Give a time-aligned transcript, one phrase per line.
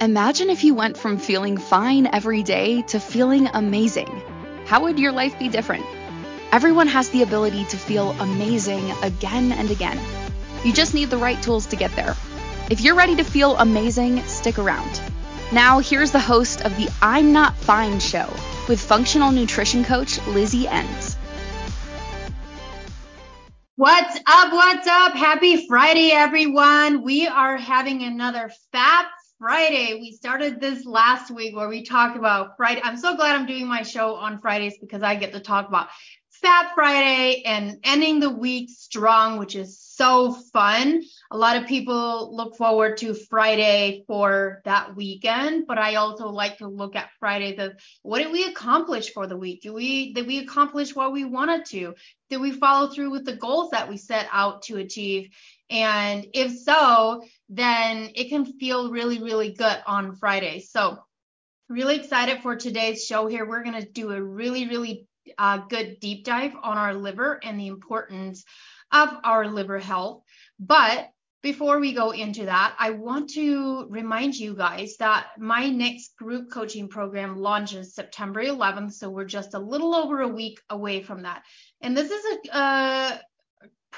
[0.00, 4.06] Imagine if you went from feeling fine every day to feeling amazing.
[4.64, 5.84] How would your life be different?
[6.52, 9.98] Everyone has the ability to feel amazing again and again.
[10.64, 12.14] You just need the right tools to get there.
[12.70, 15.00] If you're ready to feel amazing, stick around.
[15.50, 18.32] Now, here's the host of the I'm Not Fine show
[18.68, 21.16] with functional nutrition coach Lizzie Ens.
[23.74, 24.52] What's up?
[24.52, 25.14] What's up?
[25.14, 27.02] Happy Friday, everyone.
[27.02, 29.08] We are having another Fat
[29.38, 29.94] Friday.
[30.00, 32.80] We started this last week where we talked about Friday.
[32.82, 35.88] I'm so glad I'm doing my show on Fridays because I get to talk about
[36.42, 41.02] Fat Friday and ending the week strong, which is so fun.
[41.30, 46.58] A lot of people look forward to Friday for that weekend, but I also like
[46.58, 49.62] to look at Friday the what did we accomplish for the week?
[49.62, 51.94] Do we did we accomplish what we wanted to?
[52.28, 55.30] Did we follow through with the goals that we set out to achieve?
[55.70, 60.60] And if so, then it can feel really, really good on Friday.
[60.60, 60.98] So
[61.68, 63.46] really excited for today's show here.
[63.46, 67.60] We're going to do a really, really uh, good deep dive on our liver and
[67.60, 68.44] the importance
[68.92, 70.22] of our liver health.
[70.58, 71.10] But
[71.42, 76.50] before we go into that, I want to remind you guys that my next group
[76.50, 78.94] coaching program launches September 11th.
[78.94, 81.44] So we're just a little over a week away from that.
[81.80, 83.20] And this is a, a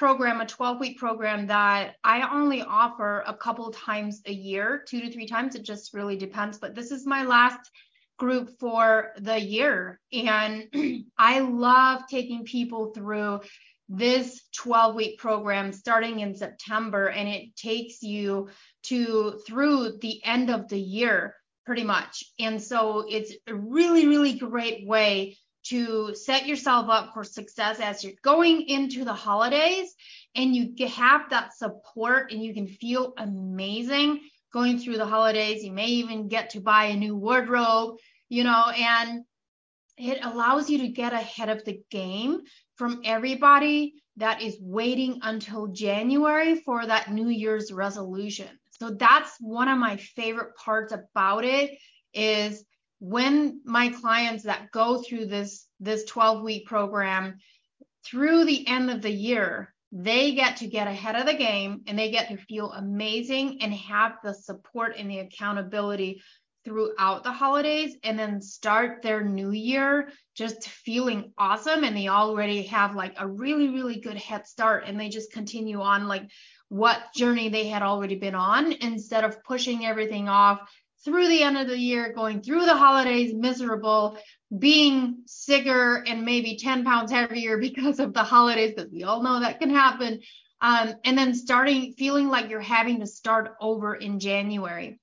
[0.00, 5.02] program, a 12 week program that I only offer a couple times a year, two
[5.02, 5.54] to three times.
[5.54, 6.56] It just really depends.
[6.56, 7.70] But this is my last
[8.18, 10.00] group for the year.
[10.10, 13.40] And I love taking people through
[13.90, 18.48] this 12 week program starting in September and it takes you
[18.84, 21.34] to through the end of the year
[21.66, 22.24] pretty much.
[22.38, 25.36] And so it's a really really great way
[25.70, 29.94] to set yourself up for success as you're going into the holidays
[30.34, 34.20] and you have that support and you can feel amazing
[34.52, 35.64] going through the holidays.
[35.64, 37.96] You may even get to buy a new wardrobe,
[38.28, 39.24] you know, and
[39.96, 42.40] it allows you to get ahead of the game
[42.76, 48.48] from everybody that is waiting until January for that New Year's resolution.
[48.80, 51.78] So that's one of my favorite parts about it
[52.14, 52.64] is
[53.00, 57.38] when my clients that go through this this 12 week program
[58.04, 61.98] through the end of the year they get to get ahead of the game and
[61.98, 66.22] they get to feel amazing and have the support and the accountability
[66.64, 72.62] throughout the holidays and then start their new year just feeling awesome and they already
[72.64, 76.28] have like a really really good head start and they just continue on like
[76.68, 80.60] what journey they had already been on instead of pushing everything off
[81.04, 84.18] through the end of the year, going through the holidays miserable,
[84.56, 89.40] being sicker and maybe 10 pounds heavier because of the holidays, because we all know
[89.40, 90.20] that can happen.
[90.60, 95.00] Um, and then starting feeling like you're having to start over in January.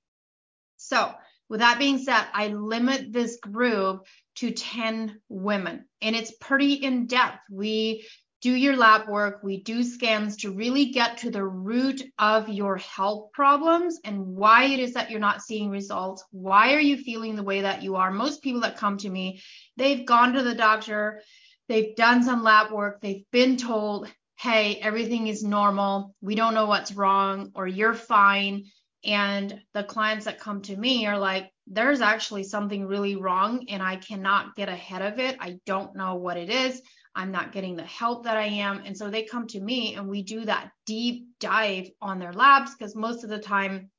[0.78, 1.14] So,
[1.50, 4.06] with that being said, I limit this group
[4.36, 7.40] to 10 women and it's pretty in depth.
[7.50, 8.06] We
[8.42, 12.78] do your lab work, we do scans to really get to the root of your
[12.78, 16.24] health problems and why it is that you're not seeing results.
[16.32, 18.12] Why are you feeling the way that you are?
[18.12, 19.42] Most people that come to me,
[19.76, 21.22] they've gone to the doctor,
[21.68, 26.68] they've done some lab work, they've been told, hey, everything is normal, we don't know
[26.68, 28.66] what's wrong, or you're fine.
[29.04, 33.82] And the clients that come to me are like, there's actually something really wrong and
[33.82, 35.38] I cannot get ahead of it.
[35.40, 36.82] I don't know what it is.
[37.18, 38.84] I'm not getting the help that I am.
[38.86, 42.76] And so they come to me and we do that deep dive on their labs
[42.76, 43.90] because most of the time,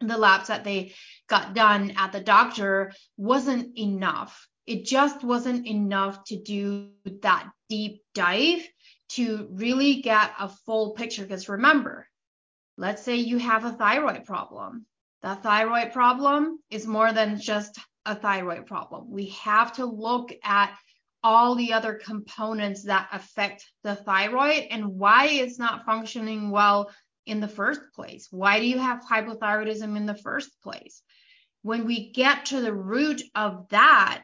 [0.00, 0.94] the labs that they
[1.28, 4.48] got done at the doctor wasn't enough.
[4.66, 6.88] It just wasn't enough to do
[7.20, 8.66] that deep dive
[9.10, 11.22] to really get a full picture.
[11.22, 12.08] Because remember,
[12.78, 14.86] let's say you have a thyroid problem.
[15.22, 19.10] The thyroid problem is more than just a thyroid problem.
[19.10, 20.74] We have to look at
[21.24, 26.90] all the other components that affect the thyroid and why it's not functioning well
[27.24, 28.28] in the first place.
[28.30, 31.02] Why do you have hypothyroidism in the first place?
[31.62, 34.22] When we get to the root of that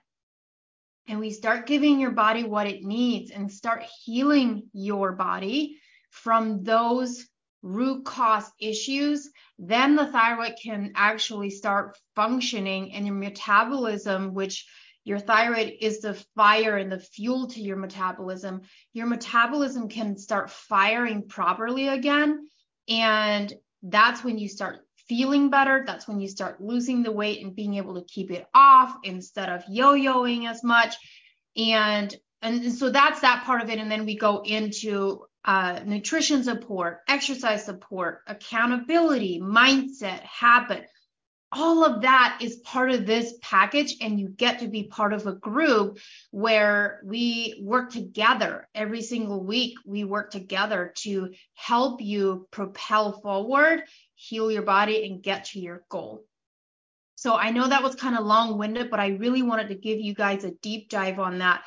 [1.08, 5.78] and we start giving your body what it needs and start healing your body
[6.10, 7.26] from those
[7.62, 14.66] root cause issues, then the thyroid can actually start functioning and your metabolism, which
[15.04, 18.62] your thyroid is the fire and the fuel to your metabolism.
[18.92, 22.48] Your metabolism can start firing properly again.
[22.88, 23.52] And
[23.82, 25.84] that's when you start feeling better.
[25.86, 29.48] That's when you start losing the weight and being able to keep it off instead
[29.48, 30.94] of yo-yoing as much.
[31.56, 33.78] And and so that's that part of it.
[33.78, 40.86] And then we go into uh, nutrition support, exercise support, accountability, mindset, habit,
[41.52, 45.26] all of that is part of this package and you get to be part of
[45.26, 45.98] a group
[46.30, 48.68] where we work together.
[48.74, 53.82] Every single week we work together to help you propel forward
[54.20, 56.24] heal your body and get to your goal.
[57.14, 60.14] So i know that was kind of long-winded but i really wanted to give you
[60.14, 61.62] guys a deep dive on that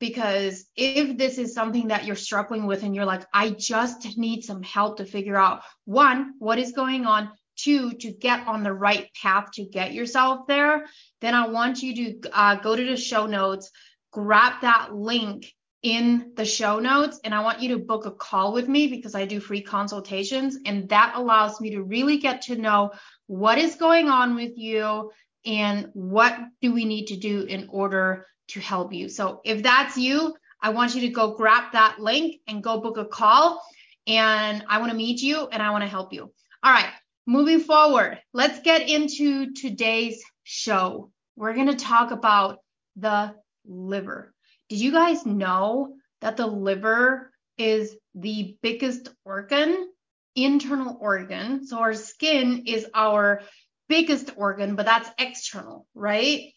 [0.00, 4.42] because if this is something that you're struggling with and you're like i just need
[4.42, 8.72] some help to figure out one what is going on two to get on the
[8.72, 10.86] right path to get yourself there,
[11.20, 13.70] then I want you to uh, go to the show notes,
[14.12, 15.52] grab that link
[15.82, 19.14] in the show notes, and I want you to book a call with me because
[19.14, 20.58] I do free consultations.
[20.64, 22.92] And that allows me to really get to know
[23.26, 25.10] what is going on with you
[25.44, 29.08] and what do we need to do in order to help you.
[29.08, 32.96] So if that's you, I want you to go grab that link and go book
[32.96, 33.62] a call.
[34.06, 36.32] And I want to meet you and I want to help you.
[36.62, 36.90] All right
[37.28, 41.10] moving forward, let's get into today's show.
[41.36, 42.60] We're going to talk about
[42.96, 43.34] the
[43.66, 44.32] liver.
[44.70, 49.90] Did you guys know that the liver is the biggest organ,
[50.36, 51.66] internal organ?
[51.66, 53.42] So our skin is our
[53.90, 56.54] biggest organ, but that's external, right?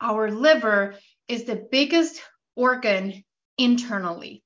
[0.00, 0.94] Our liver
[1.26, 2.22] is the biggest
[2.54, 3.24] organ
[3.58, 4.44] internally.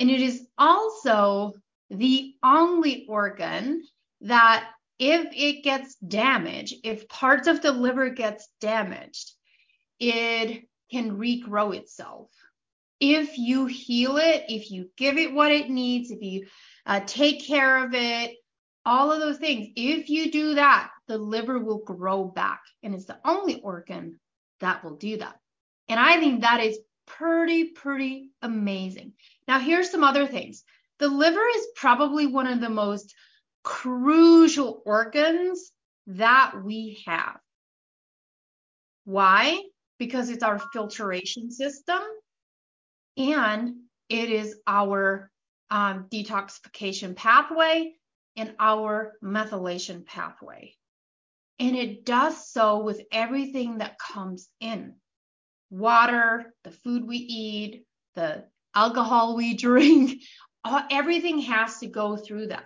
[0.00, 1.52] And it is also
[1.90, 3.84] the only organ
[4.24, 9.32] that if it gets damaged, if parts of the liver gets damaged,
[9.98, 12.30] it can regrow itself.
[13.00, 16.46] If you heal it, if you give it what it needs, if you
[16.86, 18.36] uh, take care of it,
[18.86, 22.62] all of those things, if you do that, the liver will grow back.
[22.82, 24.20] And it's the only organ
[24.60, 25.38] that will do that.
[25.88, 29.12] And I think that is pretty, pretty amazing.
[29.48, 30.64] Now, here's some other things.
[30.98, 33.14] The liver is probably one of the most
[33.64, 35.72] crucial organs
[36.06, 37.40] that we have.
[39.04, 39.62] Why?
[39.98, 42.00] Because it's our filtration system
[43.16, 43.74] and
[44.08, 45.30] it is our
[45.70, 47.94] um, detoxification pathway
[48.36, 50.74] and our methylation pathway.
[51.58, 54.94] And it does so with everything that comes in
[55.70, 57.84] water, the food we eat,
[58.14, 58.44] the
[58.74, 60.22] alcohol we drink,
[60.90, 62.64] everything has to go through that.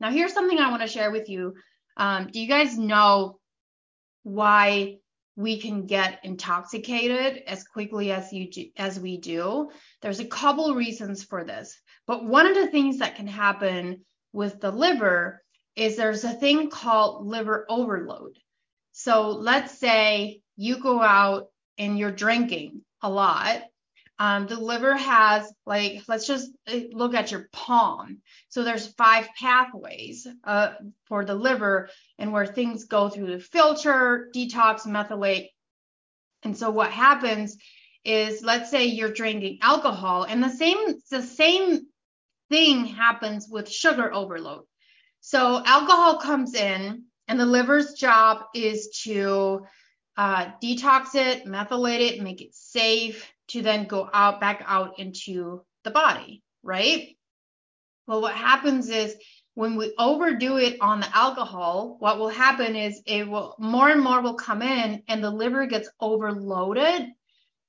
[0.00, 1.54] Now, here's something I want to share with you.
[1.96, 3.38] Um, do you guys know
[4.22, 4.98] why
[5.36, 9.70] we can get intoxicated as quickly as you as we do?
[10.02, 14.60] There's a couple reasons for this, but one of the things that can happen with
[14.60, 15.42] the liver
[15.74, 18.38] is there's a thing called liver overload.
[18.92, 23.62] So let's say you go out and you're drinking a lot
[24.18, 28.18] um, the liver has like, let's just uh, look at your palm.
[28.48, 30.74] So there's five pathways uh,
[31.06, 35.48] for the liver and where things go through the filter, detox, methylate.
[36.42, 37.56] And so what happens
[38.04, 40.78] is, let's say you're drinking alcohol and the same,
[41.10, 41.80] the same
[42.48, 44.62] thing happens with sugar overload.
[45.20, 49.66] So alcohol comes in and the liver's job is to
[50.16, 55.64] uh, detox it, methylate it, make it safe, to then go out back out into
[55.84, 57.16] the body, right?
[58.06, 59.16] Well, what happens is
[59.54, 64.02] when we overdo it on the alcohol, what will happen is it will more and
[64.02, 67.08] more will come in and the liver gets overloaded.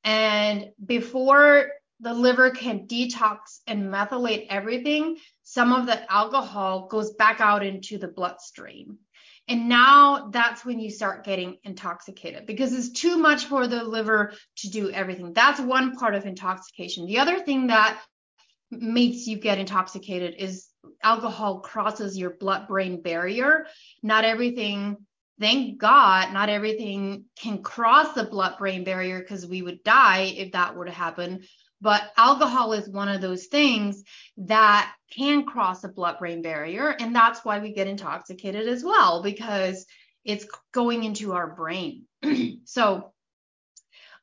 [0.03, 7.39] And before the liver can detox and methylate everything, some of the alcohol goes back
[7.39, 8.99] out into the bloodstream.
[9.47, 14.33] And now that's when you start getting intoxicated because it's too much for the liver
[14.57, 15.31] to do everything.
[15.33, 17.05] That's one part of intoxication.
[17.05, 18.01] The other thing that
[18.69, 20.67] makes you get intoxicated is
[21.01, 23.67] alcohol crosses your blood brain barrier.
[24.03, 24.97] Not everything,
[25.39, 30.51] thank God, not everything can cross the blood brain barrier because we would die if
[30.51, 31.43] that were to happen.
[31.81, 34.03] But alcohol is one of those things
[34.37, 36.89] that can cross the blood brain barrier.
[36.89, 39.85] And that's why we get intoxicated as well, because
[40.25, 42.03] it's going into our brain.
[42.65, 43.13] so,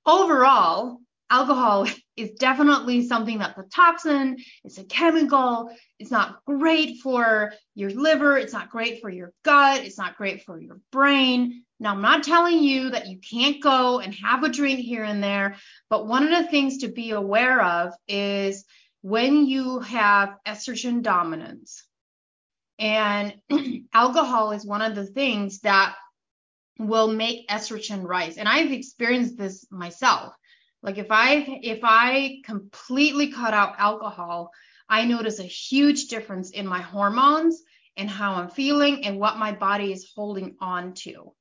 [0.05, 0.99] overall,
[1.31, 7.91] alcohol is definitely something that's a toxin, it's a chemical, it's not great for your
[7.91, 11.65] liver, it's not great for your gut, it's not great for your brain.
[11.81, 15.23] Now, I'm not telling you that you can't go and have a drink here and
[15.23, 15.57] there,
[15.91, 18.65] but one of the things to be aware of is
[19.03, 21.85] when you have estrogen dominance,
[22.79, 23.35] and
[23.93, 25.95] alcohol is one of the things that
[26.79, 28.37] will make estrogen rise.
[28.37, 30.35] And I've experienced this myself.
[30.83, 34.51] Like if I if I completely cut out alcohol,
[34.89, 37.63] I notice a huge difference in my hormones
[37.97, 41.33] and how I'm feeling and what my body is holding on to.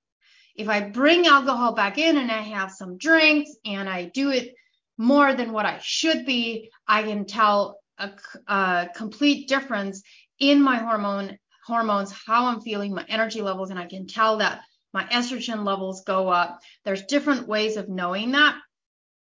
[0.56, 4.54] If I bring alcohol back in and I have some drinks and I do it
[4.98, 8.12] more than what I should be, I can tell a,
[8.48, 10.04] a complete difference
[10.40, 14.62] in my hormone hormones, how I'm feeling, my energy levels, and I can tell that
[14.94, 16.60] my estrogen levels go up.
[16.84, 18.58] There's different ways of knowing that.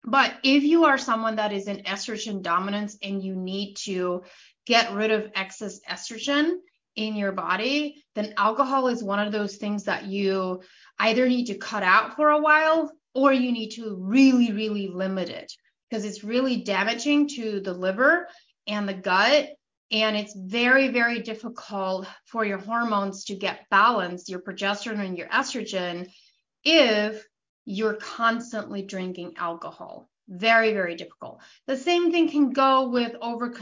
[0.04, 4.24] But if you are someone that is in estrogen dominance and you need to
[4.66, 6.56] get rid of excess estrogen
[6.96, 10.62] in your body, then alcohol is one of those things that you
[10.98, 15.28] either need to cut out for a while or you need to really, really limit
[15.28, 15.52] it
[15.88, 18.28] because it's really damaging to the liver
[18.66, 19.50] and the gut.
[19.92, 25.28] And it's very, very difficult for your hormones to get balanced, your progesterone and your
[25.28, 26.08] estrogen,
[26.64, 27.24] if
[27.64, 30.08] you're constantly drinking alcohol.
[30.28, 31.40] Very, very difficult.
[31.66, 33.54] The same thing can go with over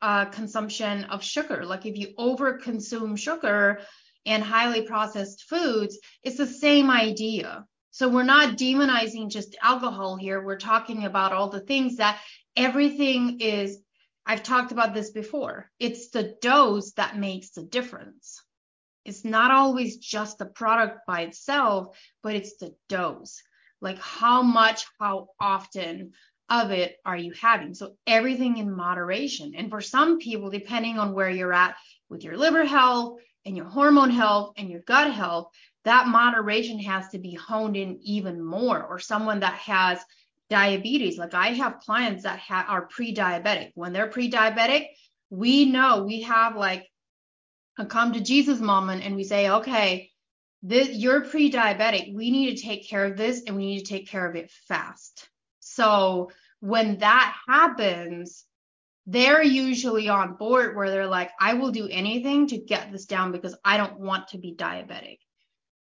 [0.00, 1.64] uh, consumption of sugar.
[1.64, 3.80] Like if you over consume sugar
[4.24, 7.66] and highly processed foods, it's the same idea.
[7.90, 10.40] So we're not demonizing just alcohol here.
[10.40, 12.20] We're talking about all the things that
[12.56, 13.78] everything is.
[14.24, 15.70] I've talked about this before.
[15.80, 18.40] It's the dose that makes the difference.
[19.04, 23.42] It's not always just the product by itself, but it's the dose
[23.82, 26.12] like how much how often
[26.48, 27.74] of it are you having?
[27.74, 29.54] So everything in moderation.
[29.56, 31.76] And for some people depending on where you're at
[32.08, 35.48] with your liver health and your hormone health and your gut health
[35.84, 38.82] that moderation has to be honed in even more.
[38.82, 39.98] Or someone that has
[40.48, 41.18] diabetes.
[41.18, 43.72] Like i have clients that ha- are pre-diabetic.
[43.74, 44.86] When they're pre-diabetic
[45.32, 46.86] we know we have like
[47.78, 50.11] a come to jesus moment and we say okay
[50.62, 52.14] this you're pre-diabetic.
[52.14, 54.50] We need to take care of this and we need to take care of it
[54.68, 55.28] fast.
[55.60, 58.44] So when that happens
[59.06, 63.32] they're usually on board where they're like i will do anything to get this down
[63.32, 65.18] because i don't want to be diabetic.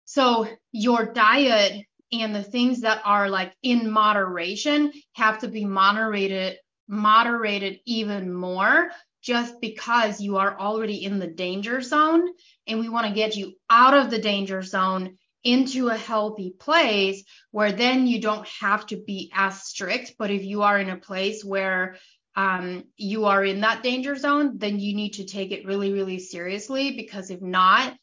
[0.05, 6.57] So your diet and the things that are like in moderation have to be moderated
[6.87, 8.89] moderated even more
[9.23, 12.27] just because you are already in the danger zone
[12.67, 17.23] and we want to get you out of the danger zone into a healthy place
[17.51, 20.13] where then you don't have to be as strict.
[20.19, 21.95] But if you are in a place where
[22.35, 26.19] um, you are in that danger zone then you need to take it really really
[26.19, 27.95] seriously because if not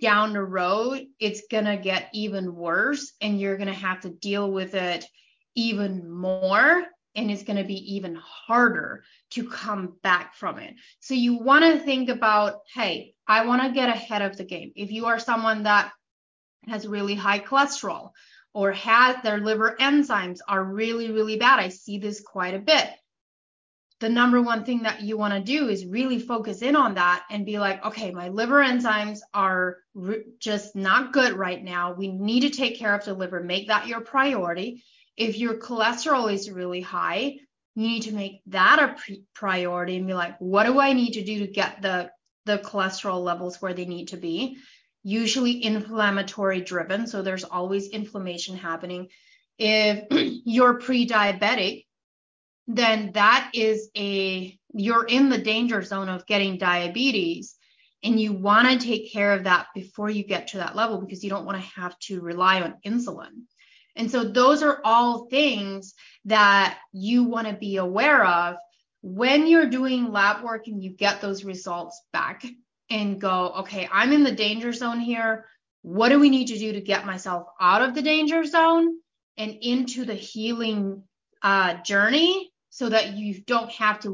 [0.00, 4.10] down the road it's going to get even worse and you're going to have to
[4.10, 5.04] deal with it
[5.54, 10.74] even more and it's going to be even harder to come back from it.
[11.00, 14.72] So you want to think about, hey, I want to get ahead of the game.
[14.74, 15.92] If you are someone that
[16.66, 18.10] has really high cholesterol
[18.52, 22.88] or has their liver enzymes are really, really bad, I see this quite a bit.
[24.00, 27.24] The number one thing that you want to do is really focus in on that
[27.30, 31.94] and be like, okay, my liver enzymes are re- just not good right now.
[31.94, 34.82] We need to take care of the liver, make that your priority
[35.16, 37.38] if your cholesterol is really high,
[37.74, 38.96] you need to make that a
[39.34, 42.10] priority and be like, what do I need to do to get the
[42.46, 44.58] the cholesterol levels where they need to be?
[45.02, 49.08] Usually inflammatory driven, so there's always inflammation happening.
[49.58, 50.06] If
[50.44, 51.86] you're pre-diabetic,
[52.66, 57.54] then that is a you're in the danger zone of getting diabetes
[58.02, 61.24] and you want to take care of that before you get to that level because
[61.24, 63.44] you don't want to have to rely on insulin.
[63.96, 68.56] And so those are all things that you want to be aware of
[69.02, 72.44] when you're doing lab work and you get those results back
[72.90, 75.46] and go, okay, I'm in the danger zone here.
[75.82, 78.96] What do we need to do to get myself out of the danger zone
[79.36, 81.02] and into the healing
[81.42, 84.10] uh, journey so that you don't have to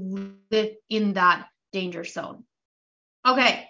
[0.50, 2.44] live in that danger zone?
[3.26, 3.69] Okay,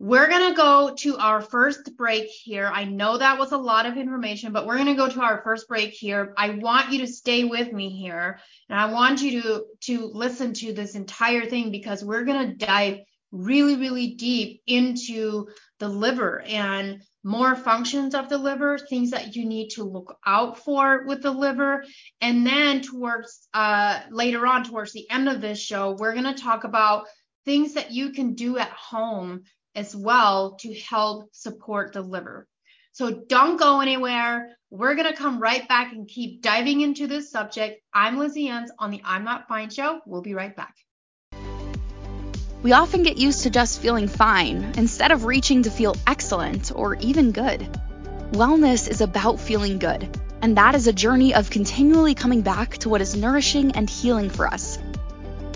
[0.00, 2.70] we're going to go to our first break here.
[2.72, 5.42] I know that was a lot of information, but we're going to go to our
[5.42, 6.34] first break here.
[6.36, 8.38] I want you to stay with me here
[8.68, 12.66] and I want you to to listen to this entire thing because we're going to
[12.66, 12.98] dive
[13.32, 15.48] really really deep into
[15.80, 20.58] the liver and more functions of the liver, things that you need to look out
[20.58, 21.84] for with the liver.
[22.20, 26.40] And then towards uh later on towards the end of this show, we're going to
[26.40, 27.06] talk about
[27.44, 29.42] things that you can do at home
[29.78, 32.48] as well to help support the liver.
[32.90, 34.48] So don't go anywhere.
[34.70, 37.80] We're going to come right back and keep diving into this subject.
[37.94, 40.00] I'm Lizzie Ens on the I'm Not Fine show.
[40.04, 40.74] We'll be right back.
[42.60, 46.96] We often get used to just feeling fine instead of reaching to feel excellent or
[46.96, 47.60] even good.
[48.32, 52.88] Wellness is about feeling good, and that is a journey of continually coming back to
[52.88, 54.76] what is nourishing and healing for us.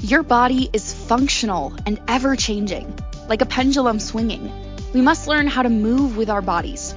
[0.01, 2.97] Your body is functional and ever changing
[3.33, 4.53] like a pendulum swinging.
[4.93, 6.95] We must learn how to move with our bodies.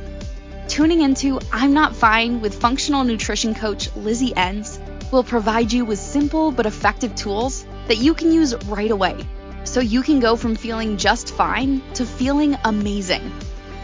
[0.68, 4.78] Tuning into I'm Not Fine with functional nutrition coach Lizzie Ens
[5.14, 9.16] will provide you with simple but effective tools that you can use right away
[9.64, 13.32] so you can go from feeling just fine to feeling amazing.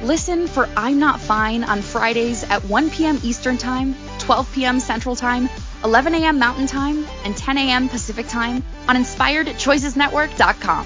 [0.01, 3.17] Listen for I'm Not Fine on Fridays at 1 p.m.
[3.23, 4.81] Eastern Time, 12 p.m.
[4.81, 5.47] Central Time,
[5.85, 6.37] 11 a.m.
[6.37, 7.87] Mountain Time, and 10 a.m.
[7.87, 10.85] Pacific Time on InspiredChoicesNetwork.com.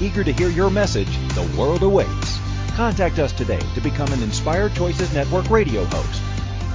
[0.00, 2.38] Eager to hear your message, the world awaits.
[2.74, 6.22] Contact us today to become an Inspired Choices Network radio host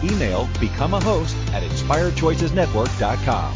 [0.03, 3.53] Email become a host at inspiredchoicesnetwork.com.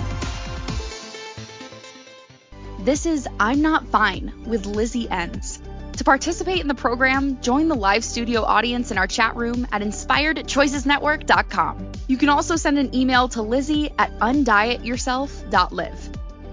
[2.80, 5.62] This is I'm Not Fine with Lizzie Ens.
[5.94, 9.82] To participate in the program, join the live studio audience in our chat room at
[9.82, 11.92] inspiredchoicesnetwork.com.
[12.08, 16.10] You can also send an email to Lizzie at undietyourself.live.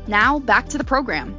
[0.06, 1.36] Now, back to the program.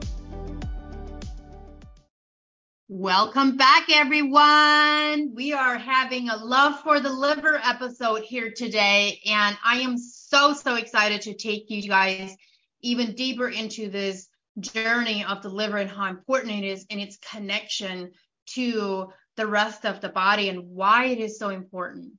[2.95, 5.33] Welcome back, everyone.
[5.33, 10.53] We are having a Love for the Liver episode here today, and I am so,
[10.53, 12.35] so excited to take you guys
[12.83, 14.27] even deeper into this
[14.59, 18.11] journey of the liver and how important it is and its connection
[18.51, 22.13] to the rest of the body and why it is so important.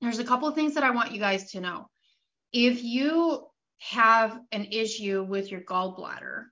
[0.00, 1.86] There's a couple of things that I want you guys to know.
[2.50, 3.46] If you
[3.90, 6.44] have an issue with your gallbladder,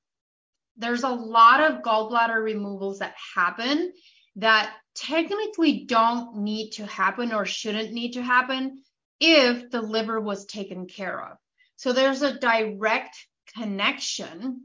[0.77, 3.93] there's a lot of gallbladder removals that happen
[4.37, 8.83] that technically don't need to happen or shouldn't need to happen
[9.21, 11.37] if the liver was taken care of.
[11.77, 13.17] So there's a direct
[13.55, 14.65] connection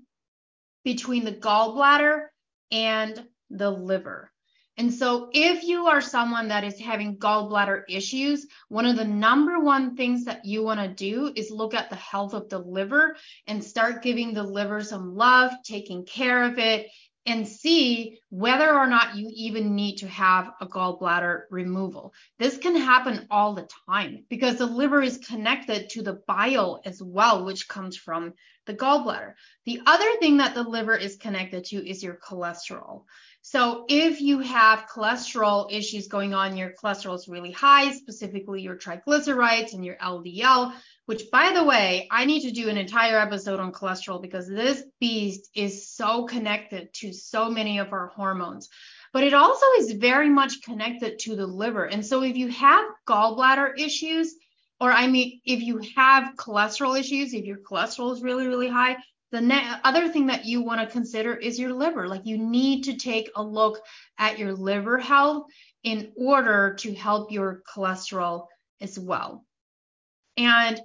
[0.83, 2.27] between the gallbladder
[2.71, 4.31] and the liver.
[4.77, 9.59] And so, if you are someone that is having gallbladder issues, one of the number
[9.59, 13.15] one things that you want to do is look at the health of the liver
[13.47, 16.88] and start giving the liver some love, taking care of it,
[17.25, 22.13] and see whether or not you even need to have a gallbladder removal.
[22.38, 27.01] This can happen all the time because the liver is connected to the bile as
[27.01, 28.33] well, which comes from
[28.65, 29.33] the gallbladder.
[29.65, 33.03] The other thing that the liver is connected to is your cholesterol.
[33.41, 38.75] So if you have cholesterol issues going on, your cholesterol is really high, specifically your
[38.75, 40.73] triglycerides and your LDL,
[41.05, 44.83] which by the way, I need to do an entire episode on cholesterol because this
[44.99, 48.69] beast is so connected to so many of our hormones.
[49.13, 51.85] But it also is very much connected to the liver.
[51.85, 54.35] And so if you have gallbladder issues,
[54.81, 58.97] or I mean, if you have cholesterol issues, if your cholesterol is really, really high,
[59.31, 62.07] the ne- other thing that you want to consider is your liver.
[62.07, 63.79] Like you need to take a look
[64.17, 65.45] at your liver health
[65.83, 68.47] in order to help your cholesterol
[68.81, 69.45] as well.
[70.37, 70.81] And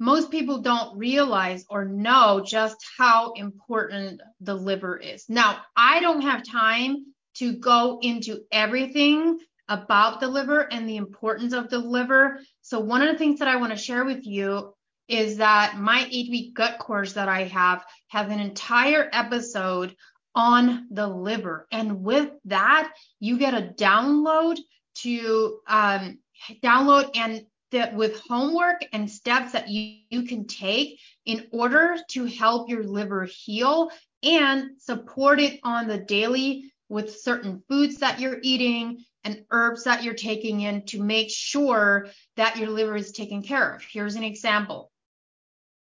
[0.00, 5.26] most people don't realize or know just how important the liver is.
[5.28, 11.52] Now, I don't have time to go into everything about the liver and the importance
[11.52, 12.40] of the liver.
[12.62, 14.74] So, one of the things that I want to share with you
[15.06, 19.94] is that my eight week gut course that I have has an entire episode
[20.34, 21.66] on the liver.
[21.70, 24.58] And with that, you get a download
[25.02, 26.18] to um,
[26.62, 32.24] download and that with homework and steps that you, you can take in order to
[32.24, 33.90] help your liver heal
[34.22, 40.02] and support it on the daily with certain foods that you're eating and herbs that
[40.02, 43.82] you're taking in to make sure that your liver is taken care of.
[43.82, 44.90] Here's an example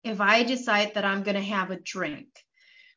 [0.05, 2.27] if I decide that I'm going to have a drink,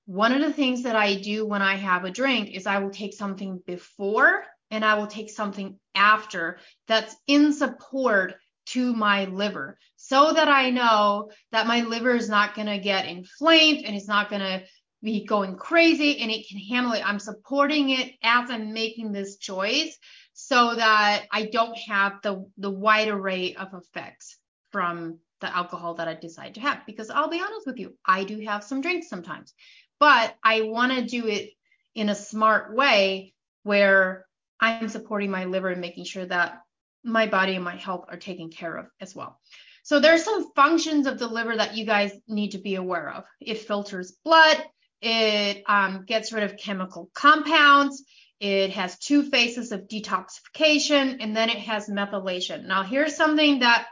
[0.06, 2.90] one of the things that I do when I have a drink is I will
[2.90, 8.36] take something before and I will take something after that's in support
[8.68, 13.08] to my liver so that I know that my liver is not going to get
[13.08, 14.64] inflamed and it's not going to
[15.02, 17.08] be going crazy and it can handle it.
[17.08, 19.98] I'm supporting it as I'm making this choice
[20.34, 24.38] so that I don't have the the wide array of effects
[24.72, 26.86] from the alcohol that I decide to have.
[26.86, 29.54] Because I'll be honest with you, I do have some drinks sometimes,
[30.00, 31.52] but I want to do it
[31.94, 34.26] in a smart way where
[34.60, 36.62] I'm supporting my liver and making sure that
[37.06, 39.40] my body and my health are taken care of as well.
[39.84, 43.26] So there's some functions of the liver that you guys need to be aware of.
[43.40, 44.58] It filters blood,
[45.02, 48.04] it um, gets rid of chemical compounds.
[48.40, 52.66] It has two phases of detoxification and then it has methylation.
[52.66, 53.88] Now, here's something that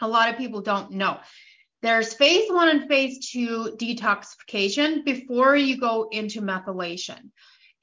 [0.00, 1.18] a lot of people don't know.
[1.80, 7.30] There's phase one and phase two detoxification before you go into methylation.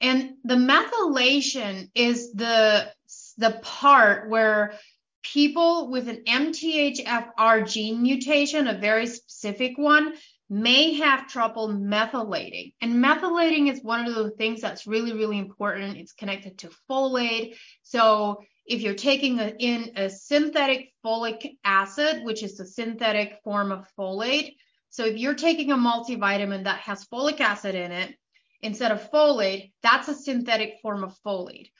[0.00, 2.90] And the methylation is the,
[3.36, 4.74] the part where
[5.22, 10.14] people with an MTHFR gene mutation, a very specific one,
[10.48, 12.74] may have trouble methylating.
[12.80, 15.96] And methylating is one of the things that's really, really important.
[15.96, 17.54] It's connected to folate.
[17.82, 23.70] So if you're taking a, in a synthetic folic acid, which is a synthetic form
[23.70, 24.56] of folate,
[24.90, 28.16] so if you're taking a multivitamin that has folic acid in it
[28.60, 31.70] instead of folate, that's a synthetic form of folate.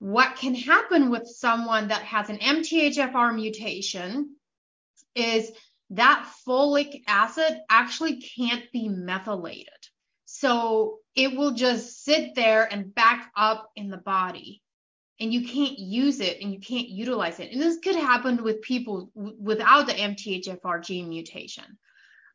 [0.00, 4.34] What can happen with someone that has an MTHFR mutation
[5.14, 5.52] is
[5.90, 9.68] that folic acid actually can't be methylated.
[10.24, 14.62] So it will just sit there and back up in the body
[15.20, 17.52] and you can't use it and you can't utilize it.
[17.52, 21.78] And this could happen with people w- without the MTHFR gene mutation.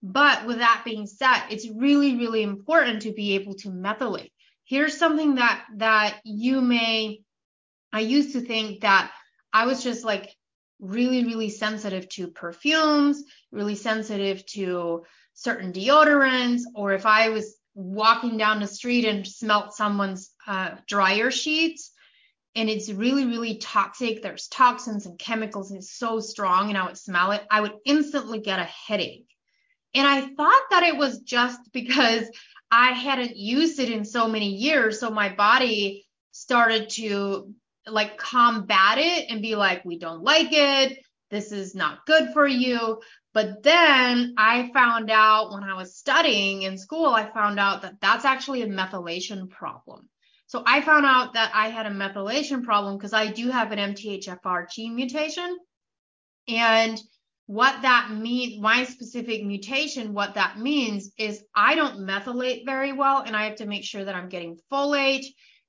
[0.04, 4.32] But with that being said, it's really, really important to be able to methylate.
[4.66, 7.22] Here's something that that you may
[7.96, 9.10] I used to think that
[9.54, 10.36] I was just like
[10.80, 18.38] really, really sensitive to perfumes, really sensitive to certain deodorants, or if I was walking
[18.38, 21.92] down the street and smelt someone's uh, dryer sheets
[22.54, 26.86] and it's really, really toxic, there's toxins and chemicals, and it's so strong, and I
[26.86, 29.28] would smell it, I would instantly get a headache.
[29.94, 32.26] And I thought that it was just because
[32.70, 35.00] I hadn't used it in so many years.
[35.00, 37.54] So my body started to
[37.88, 41.00] like combat it and be like, we don't like it.
[41.32, 43.02] This is not good for you.
[43.34, 48.00] But then I found out when I was studying in school, I found out that
[48.00, 50.10] that's actually a methylation problem.
[50.48, 53.94] So I found out that I had a methylation problem because I do have an
[53.94, 55.58] MTHFR gene mutation.
[56.48, 57.02] And
[57.48, 63.22] what that means, my specific mutation, what that means is I don't methylate very well,
[63.22, 65.26] and I have to make sure that I'm getting folate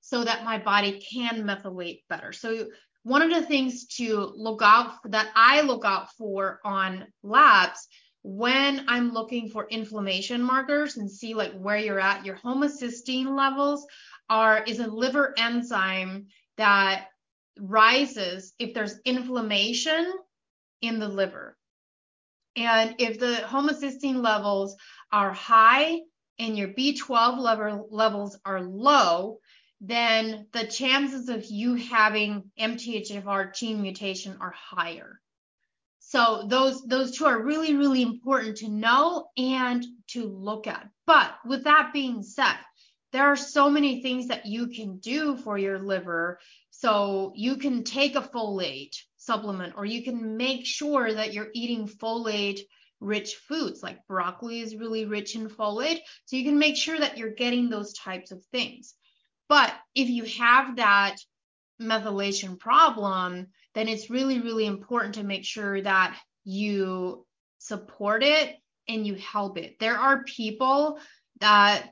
[0.09, 2.33] so that my body can methylate better.
[2.33, 2.69] So
[3.03, 7.88] one of the things to look out for, that I look out for on labs
[8.23, 13.85] when I'm looking for inflammation markers and see like where you're at, your homocysteine levels
[14.31, 17.07] are is a liver enzyme that
[17.59, 20.12] rises if there's inflammation
[20.83, 21.57] in the liver.
[22.55, 24.77] And if the homocysteine levels
[25.11, 25.99] are high
[26.38, 29.38] and your B12 level, levels are low,
[29.81, 35.21] then the chances of you having MTHFR gene mutation are higher.
[35.99, 40.89] So those those two are really really important to know and to look at.
[41.07, 42.57] But with that being said,
[43.12, 46.39] there are so many things that you can do for your liver.
[46.71, 51.89] So you can take a folate supplement or you can make sure that you're eating
[51.89, 52.61] folate
[53.01, 56.01] rich foods like broccoli is really rich in folate.
[56.27, 58.95] So you can make sure that you're getting those types of things.
[59.49, 61.17] But if you have that
[61.81, 67.27] methylation problem, then it's really, really important to make sure that you
[67.59, 68.57] support it
[68.89, 69.79] and you help it.
[69.79, 70.99] There are people
[71.41, 71.91] that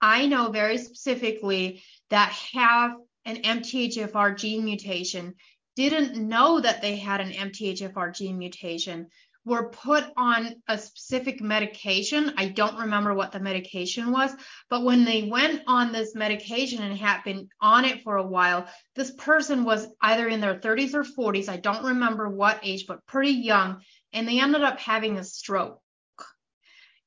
[0.00, 5.34] I know very specifically that have an MTHFR gene mutation,
[5.76, 9.08] didn't know that they had an MTHFR gene mutation,
[9.44, 12.32] were put on a specific medication.
[12.36, 14.32] I don't remember what the medication was,
[14.70, 18.68] but when they went on this medication and had been on it for a while,
[18.94, 21.48] this person was either in their 30s or 40s.
[21.48, 23.80] I don't remember what age, but pretty young.
[24.12, 25.80] And they ended up having a stroke.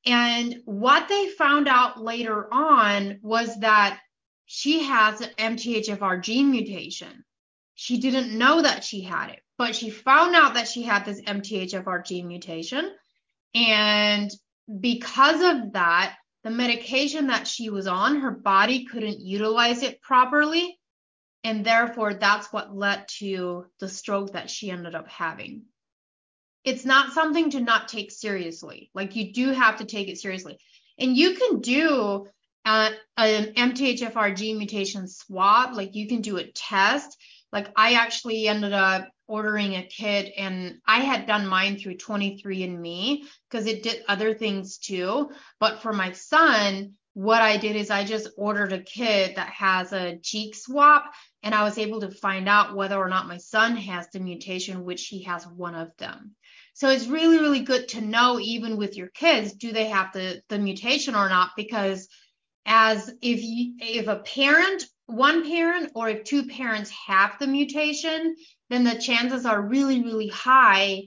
[0.06, 4.00] And what they found out later on was that
[4.45, 7.24] she has an MTHFR gene mutation.
[7.74, 11.22] She didn't know that she had it but she found out that she had this
[11.22, 12.91] MTHFR gene mutation.
[13.54, 14.30] And
[14.80, 20.78] because of that, the medication that she was on, her body couldn't utilize it properly.
[21.44, 25.63] And therefore, that's what led to the stroke that she ended up having.
[26.63, 28.89] It's not something to not take seriously.
[28.94, 30.58] Like, you do have to take it seriously.
[30.98, 32.28] And you can do
[32.65, 37.15] uh, an MTHFR gene mutation swab, like, you can do a test.
[37.52, 43.23] Like, I actually ended up ordering a kit and I had done mine through 23andMe
[43.49, 45.31] because it did other things too.
[45.59, 49.93] But for my son, what I did is I just ordered a kit that has
[49.93, 53.77] a cheek swap and I was able to find out whether or not my son
[53.77, 56.35] has the mutation, which he has one of them.
[56.73, 60.41] So it's really, really good to know, even with your kids, do they have the,
[60.49, 61.51] the mutation or not?
[61.55, 62.09] Because
[62.65, 68.35] as if you, if a parent, one parent, or if two parents have the mutation,
[68.69, 71.04] then the chances are really, really high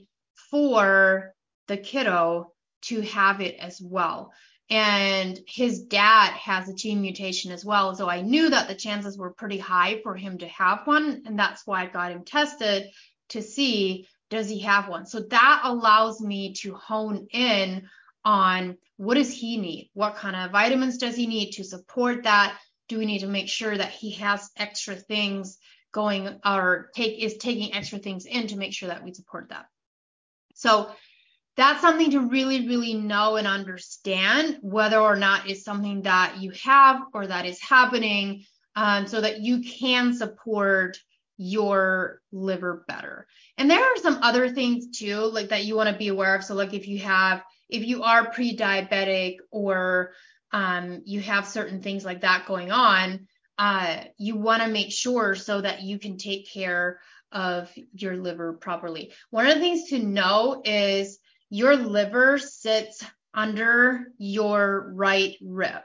[0.49, 1.33] for
[1.67, 4.31] the kiddo to have it as well.
[4.69, 7.95] And his dad has a gene mutation as well.
[7.95, 11.23] So I knew that the chances were pretty high for him to have one.
[11.25, 12.85] And that's why I got him tested
[13.29, 15.07] to see does he have one?
[15.07, 17.89] So that allows me to hone in
[18.23, 19.89] on what does he need?
[19.93, 22.55] What kind of vitamins does he need to support that?
[22.89, 25.57] Do we need to make sure that he has extra things
[25.91, 29.65] going or take is taking extra things in to make sure that we support that?
[30.55, 30.91] So
[31.57, 36.51] that's something to really, really know and understand whether or not it's something that you
[36.63, 40.97] have or that is happening um, so that you can support
[41.37, 43.27] your liver better.
[43.57, 46.43] And there are some other things too, like that you want to be aware of.
[46.43, 50.11] So, like if you have, if you are pre diabetic or
[50.51, 53.27] um, you have certain things like that going on,
[53.59, 57.01] uh, you want to make sure so that you can take care
[57.33, 59.11] of your liver properly.
[59.31, 61.19] One of the things to know is
[61.49, 65.81] your liver sits under your right rib.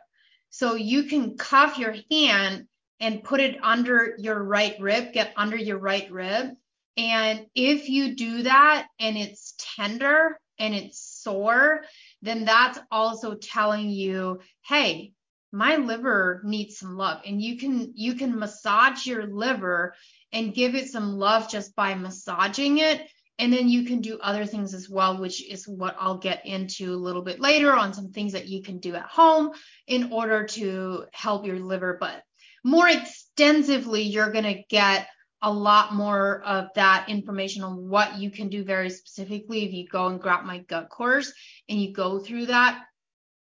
[0.50, 2.68] So you can cuff your hand
[3.00, 6.50] and put it under your right rib, get under your right rib.
[6.96, 11.82] And if you do that and it's tender and it's sore,
[12.22, 15.12] then that's also telling you, hey,
[15.54, 17.20] my liver needs some love.
[17.24, 19.94] And you can you can massage your liver
[20.32, 23.08] and give it some love just by massaging it.
[23.38, 26.92] And then you can do other things as well, which is what I'll get into
[26.92, 29.52] a little bit later on some things that you can do at home
[29.86, 31.98] in order to help your liver.
[32.00, 32.22] But
[32.64, 35.08] more extensively, you're going to get
[35.40, 39.64] a lot more of that information on what you can do very specifically.
[39.64, 41.32] If you go and grab my gut course
[41.68, 42.82] and you go through that,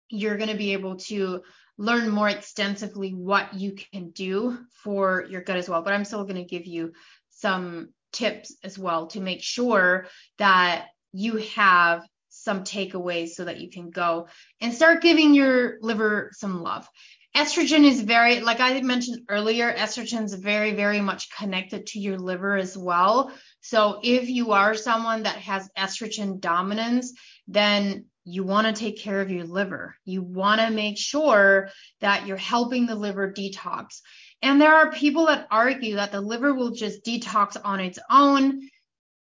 [0.10, 1.42] you're going to be able to
[1.78, 5.82] learn more extensively what you can do for your gut as well.
[5.82, 6.94] But I'm still going to give you
[7.30, 10.08] some tips as well to make sure
[10.38, 14.28] that you have some takeaways so that you can go
[14.60, 16.88] and start giving your liver some love
[17.36, 22.18] estrogen is very like i mentioned earlier estrogen is very very much connected to your
[22.18, 23.32] liver as well
[23.62, 27.14] so if you are someone that has estrogen dominance
[27.48, 31.70] then you want to take care of your liver you want to make sure
[32.02, 34.02] that you're helping the liver detox
[34.42, 38.62] and there are people that argue that the liver will just detox on its own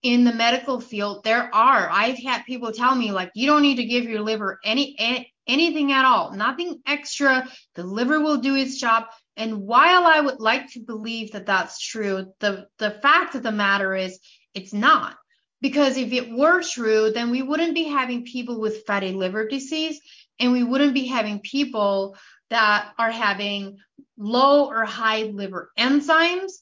[0.02, 3.76] in the medical field there are i've had people tell me like you don't need
[3.76, 7.48] to give your liver any, any anything at all, nothing extra.
[7.74, 9.04] The liver will do its job.
[9.36, 13.52] And while I would like to believe that that's true, the, the fact of the
[13.52, 14.20] matter is
[14.54, 15.16] it's not.
[15.60, 20.00] Because if it were true, then we wouldn't be having people with fatty liver disease
[20.38, 22.16] and we wouldn't be having people
[22.50, 23.78] that are having
[24.16, 26.52] low or high liver enzymes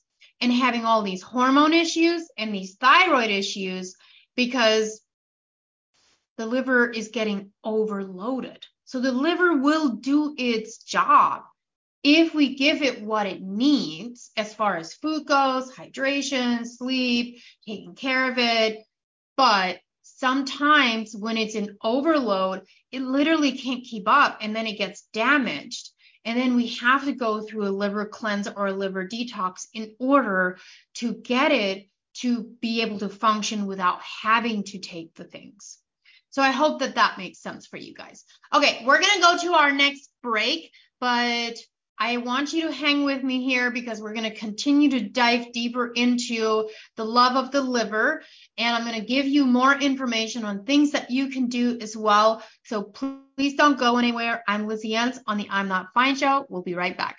[0.41, 3.95] and having all these hormone issues and these thyroid issues
[4.35, 5.01] because
[6.37, 8.65] the liver is getting overloaded.
[8.85, 11.43] So the liver will do its job
[12.03, 17.95] if we give it what it needs as far as food goes, hydration, sleep, taking
[17.95, 18.86] care of it.
[19.37, 25.03] But sometimes when it's an overload, it literally can't keep up and then it gets
[25.13, 25.91] damaged.
[26.25, 29.95] And then we have to go through a liver cleanse or a liver detox in
[30.01, 30.59] order
[30.95, 35.79] to get it to be able to function without having to take the things.
[36.31, 38.25] So I hope that that makes sense for you guys.
[38.53, 40.71] Okay, we're going to go to our next break,
[41.01, 41.57] but
[41.99, 45.51] I want you to hang with me here because we're going to continue to dive
[45.53, 48.23] deeper into the love of the liver.
[48.59, 51.97] And I'm going to give you more information on things that you can do as
[51.97, 52.43] well.
[52.65, 54.45] So please don't go anywhere.
[54.47, 56.45] I'm Lizzie Ens on the I'm Not Fine show.
[56.51, 57.19] We'll be right back.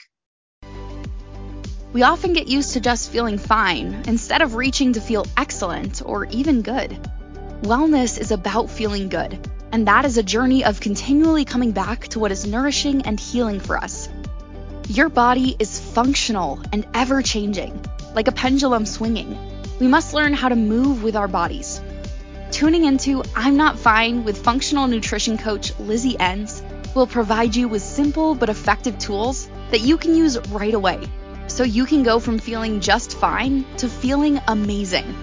[1.92, 6.26] We often get used to just feeling fine instead of reaching to feel excellent or
[6.26, 6.92] even good.
[7.64, 12.20] Wellness is about feeling good, and that is a journey of continually coming back to
[12.20, 14.08] what is nourishing and healing for us.
[14.90, 17.84] Your body is functional and ever changing,
[18.16, 19.38] like a pendulum swinging.
[19.80, 21.82] We must learn how to move with our bodies.
[22.52, 26.64] Tuning into I'm Not Fine with functional nutrition coach Lizzie Ens
[26.96, 31.02] will provide you with simple but effective tools that you can use right away
[31.48, 35.16] so you can go from feeling just fine to feeling amazing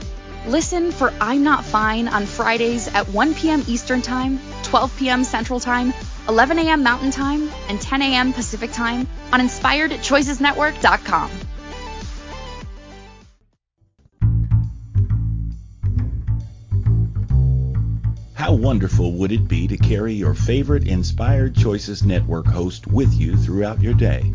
[0.47, 3.65] Listen for I'm Not Fine on Fridays at 1 p.m.
[3.67, 5.25] Eastern Time, 12 p.m.
[5.25, 5.95] Central Time,
[6.29, 6.83] 11 a.m.
[6.83, 8.33] Mountain Time, and 10 a.m.
[8.33, 11.31] Pacific Time on InspiredChoicesNetwork.com.
[18.35, 23.37] How wonderful would it be to carry your favorite Inspired Choices Network host with you
[23.37, 24.31] throughout your day?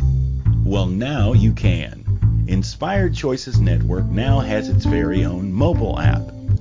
[0.64, 2.46] Well, now you can.
[2.48, 6.39] Inspired Choices Network now has its very own mobile app.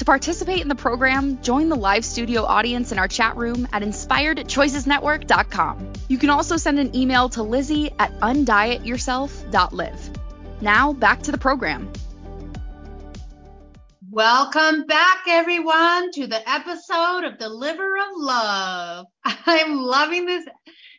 [0.00, 3.82] To participate in the program, join the live studio audience in our chat room at
[3.82, 5.92] inspiredchoicesnetwork.com.
[6.08, 10.10] You can also send an email to lizzie at undietyourself.live.
[10.62, 11.92] Now, back to the program.
[14.10, 19.04] Welcome back, everyone, to the episode of the Liver of Love.
[19.24, 20.46] I'm loving this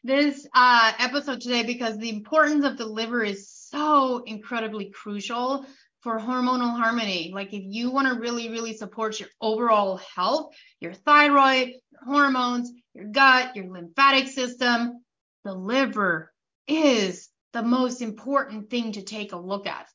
[0.03, 5.65] this uh, episode today because the importance of the liver is so incredibly crucial
[6.01, 7.31] for hormonal harmony.
[7.33, 12.71] Like if you want to really, really support your overall health, your thyroid, your hormones,
[12.93, 15.03] your gut, your lymphatic system,
[15.43, 16.31] the liver
[16.67, 19.87] is the most important thing to take a look at.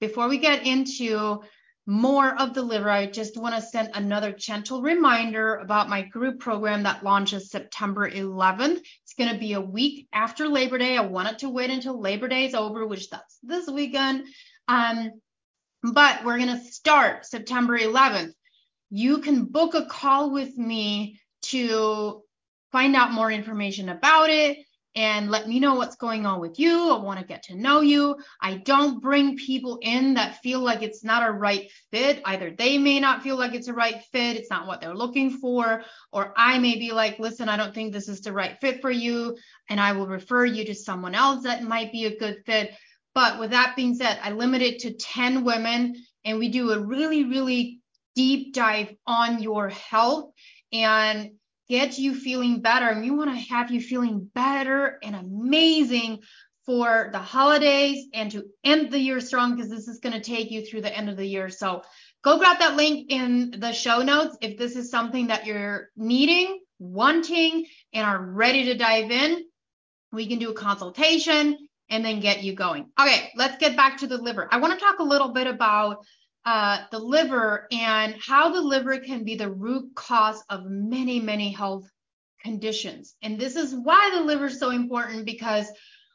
[0.00, 1.42] Before we get into
[1.86, 6.40] more of the liver, I just want to send another gentle reminder about my group
[6.40, 8.78] program that launches September 11th.
[9.02, 10.96] It's going to be a week after Labor Day.
[10.96, 14.24] I wanted to wait until Labor Day is over, which that's this weekend.
[14.66, 15.10] Um,
[15.92, 18.32] but we're going to start September 11th.
[18.90, 22.22] You can book a call with me to
[22.72, 24.58] find out more information about it
[24.96, 26.90] and let me know what's going on with you.
[26.90, 28.16] I want to get to know you.
[28.40, 32.22] I don't bring people in that feel like it's not a right fit.
[32.24, 35.38] Either they may not feel like it's a right fit, it's not what they're looking
[35.38, 38.80] for, or I may be like, listen, I don't think this is the right fit
[38.80, 39.36] for you.
[39.68, 42.70] And I will refer you to someone else that might be a good fit.
[43.14, 46.80] But with that being said, I limit it to 10 women and we do a
[46.80, 47.80] really, really
[48.14, 50.32] deep dive on your health
[50.72, 51.30] and
[51.68, 52.88] get you feeling better.
[52.88, 56.20] And we want to have you feeling better and amazing
[56.66, 60.50] for the holidays and to end the year strong because this is going to take
[60.50, 61.50] you through the end of the year.
[61.50, 61.82] So
[62.22, 66.60] go grab that link in the show notes if this is something that you're needing,
[66.78, 69.44] wanting, and are ready to dive in.
[70.10, 72.86] We can do a consultation and then get you going.
[72.98, 74.48] Okay, let's get back to the liver.
[74.50, 76.04] I want to talk a little bit about
[76.44, 81.52] uh, the liver and how the liver can be the root cause of many, many
[81.52, 81.88] health
[82.42, 83.14] conditions.
[83.22, 85.66] And this is why the liver is so important because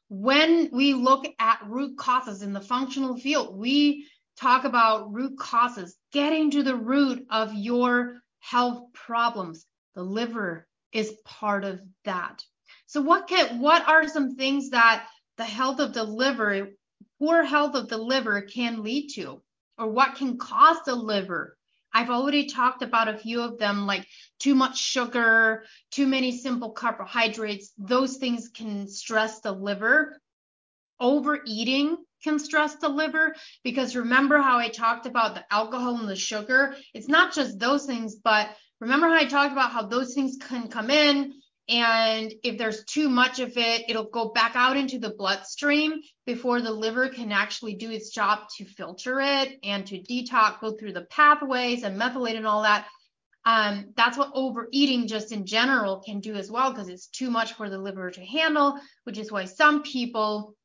[0.10, 4.08] when we look at root causes in the functional field, we
[4.40, 9.66] talk about root causes, getting to the root of your health problems.
[9.96, 12.44] The liver is part of that.
[12.86, 15.08] So what can what are some things that
[15.40, 16.70] the health of the liver,
[17.18, 19.42] poor health of the liver can lead to?
[19.80, 21.58] or what can cause the liver.
[21.92, 24.06] I've already talked about a few of them, like
[24.38, 27.72] too much sugar, too many simple carbohydrates.
[27.78, 30.20] Those things can stress the liver.
[31.00, 36.16] Overeating can stress the liver because remember how I talked about the alcohol and the
[36.18, 36.76] sugar?
[36.94, 38.50] It's not just those things, but
[38.82, 41.39] remember how I talked about how those things can come in
[41.70, 46.62] and if there's too much of it, it'll go back out into the bloodstream before
[46.62, 50.94] the liver can actually do its job to filter it and to detox, go through
[50.94, 52.88] the pathways and methylate and all that.
[53.46, 57.54] Um, that's what overeating just in general can do as well, because it's too much
[57.54, 60.56] for the liver to handle, which is why some people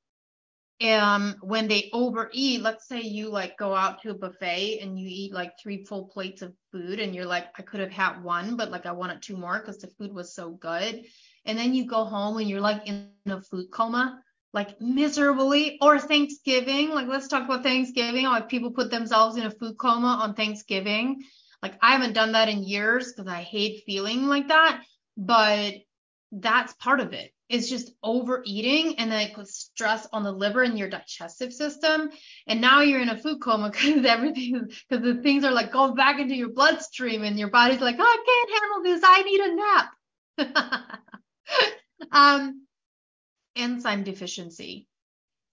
[0.83, 5.07] um when they overeat let's say you like go out to a buffet and you
[5.09, 8.57] eat like three full plates of food and you're like i could have had one
[8.57, 11.03] but like i wanted two more because the food was so good.
[11.47, 13.37] And then you go home and you're like in a food
[13.71, 14.21] coma
[14.53, 16.91] like miserably or thanksgiving.
[16.91, 21.23] Like let's talk about thanksgiving like people put themselves in a food coma on thanksgiving.
[21.63, 24.83] Like i haven't done that in years because i hate feeling like that
[25.17, 25.75] but
[26.33, 30.63] that's part of it is just overeating and then it puts stress on the liver
[30.63, 32.11] and your digestive system.
[32.47, 35.95] And now you're in a food coma because everything because the things are like going
[35.95, 39.03] back into your bloodstream and your body's like oh i can't handle this.
[39.05, 41.01] I need a nap.
[42.11, 42.67] Um
[43.57, 44.89] enzyme deficiency.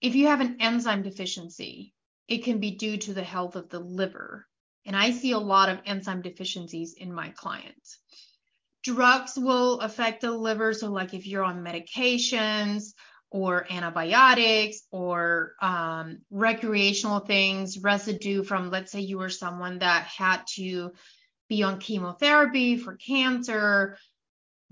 [0.00, 1.94] If you have an enzyme deficiency
[2.28, 4.46] it can be due to the health of the liver.
[4.86, 7.98] And i see a lot of enzyme deficiencies in my clients
[8.82, 10.72] drugs will affect the liver.
[10.74, 12.92] So, like if you're on medications
[13.30, 20.42] or antibiotics or um, recreational things, residue from, let's say, you were someone that had
[20.56, 20.92] to
[21.48, 23.96] be on chemotherapy for cancer,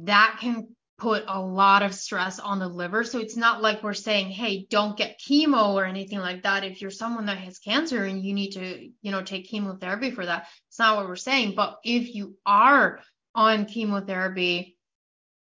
[0.01, 3.05] that can put a lot of stress on the liver.
[3.05, 6.63] So it's not like we're saying, hey, don't get chemo or anything like that.
[6.63, 10.27] If you're someone that has cancer and you need to, you know, take chemotherapy for
[10.27, 11.55] that, it's not what we're saying.
[11.57, 13.01] But if you are
[13.35, 14.77] on chemotherapy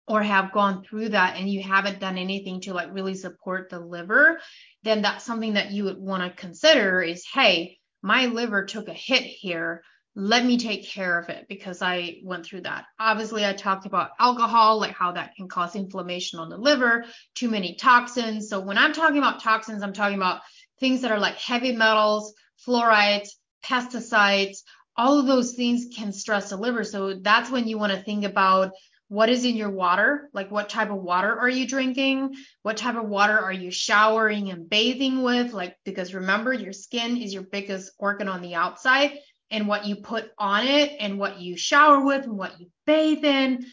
[0.08, 3.78] or have gone through that and you haven't done anything to like really support the
[3.78, 4.40] liver,
[4.82, 8.94] then that's something that you would want to consider is, hey, my liver took a
[8.94, 9.82] hit here
[10.14, 12.84] let me take care of it because I went through that.
[12.98, 17.04] Obviously, I talked about alcohol, like how that can cause inflammation on the liver,
[17.34, 18.48] too many toxins.
[18.50, 20.42] So, when I'm talking about toxins, I'm talking about
[20.80, 22.34] things that are like heavy metals,
[22.66, 23.30] fluorides,
[23.64, 24.58] pesticides,
[24.96, 26.84] all of those things can stress the liver.
[26.84, 28.72] So, that's when you want to think about
[29.08, 32.34] what is in your water, like what type of water are you drinking?
[32.62, 35.52] What type of water are you showering and bathing with?
[35.52, 39.18] Like, because remember, your skin is your biggest organ on the outside
[39.50, 43.24] and what you put on it and what you shower with and what you bathe
[43.24, 43.66] in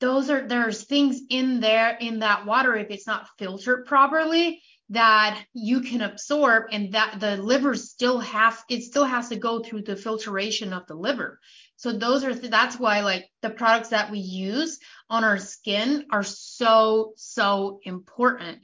[0.00, 5.42] those are there's things in there in that water if it's not filtered properly that
[5.52, 9.82] you can absorb and that the liver still has it still has to go through
[9.82, 11.40] the filtration of the liver
[11.76, 14.78] so those are that's why like the products that we use
[15.10, 18.58] on our skin are so so important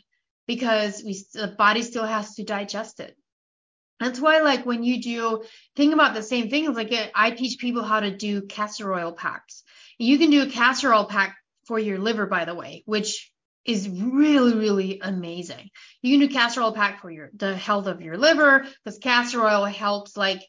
[0.47, 3.16] because we the body still has to digest it
[4.03, 5.45] that's why, like, when you do
[5.77, 9.62] think about the same thing, like I teach people how to do castor oil packs.
[9.97, 13.32] You can do a castor oil pack for your liver, by the way, which
[13.64, 15.70] is really, really amazing.
[16.02, 19.42] You can do castor oil pack for your the health of your liver because castor
[19.44, 20.42] oil helps like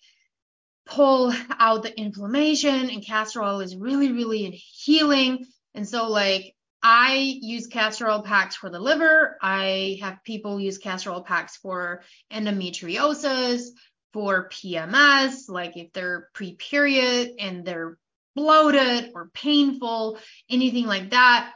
[0.86, 5.46] pull out the inflammation, and castor oil is really, really healing.
[5.74, 9.38] And so, like, I use castor oil packs for the liver.
[9.42, 13.68] I have people use castor oil packs for endometriosis,
[14.12, 17.98] for PMS, like if they're pre period and they're
[18.36, 21.52] bloated or painful, anything like that.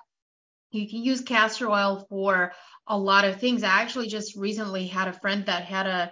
[0.72, 2.54] You can use castor oil for
[2.88, 3.64] a lot of things.
[3.64, 6.12] I actually just recently had a friend that had a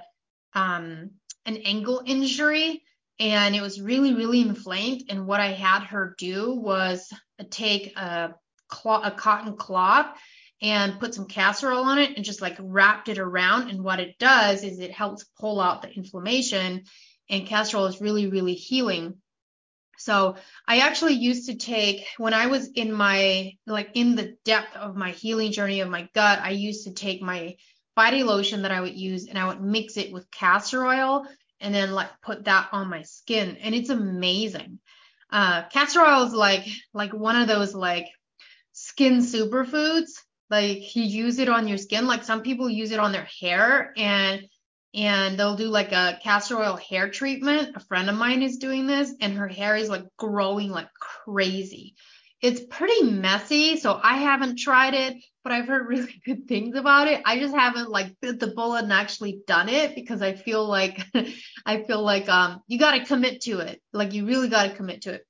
[0.58, 1.12] um,
[1.46, 2.84] an ankle injury
[3.20, 7.08] and it was really really inflamed and what I had her do was
[7.50, 8.36] take a
[8.68, 10.18] cloth, a cotton cloth
[10.62, 13.70] and put some castor oil on it and just like wrapped it around.
[13.70, 16.84] And what it does is it helps pull out the inflammation.
[17.30, 19.16] And castor oil is really, really healing.
[19.98, 20.36] So
[20.68, 24.96] I actually used to take when I was in my like in the depth of
[24.96, 27.56] my healing journey of my gut, I used to take my
[27.96, 31.26] body lotion that I would use and I would mix it with castor oil
[31.62, 34.80] and then like put that on my skin and it's amazing.
[35.32, 38.08] Uh castor oil is like like one of those like
[38.74, 40.12] skin superfoods.
[40.50, 42.06] Like you use it on your skin.
[42.06, 44.48] Like some people use it on their hair and
[44.96, 47.76] and they'll do like a castor oil hair treatment.
[47.76, 51.96] A friend of mine is doing this and her hair is like growing like crazy.
[52.42, 57.10] It's pretty messy, so I haven't tried it, but I've heard really good things about
[57.10, 57.22] it.
[57.26, 61.00] I just haven't like bit the bullet and actually done it because I feel like
[61.66, 63.82] I feel like um you got to commit to it.
[63.92, 65.26] Like you really got to commit to it.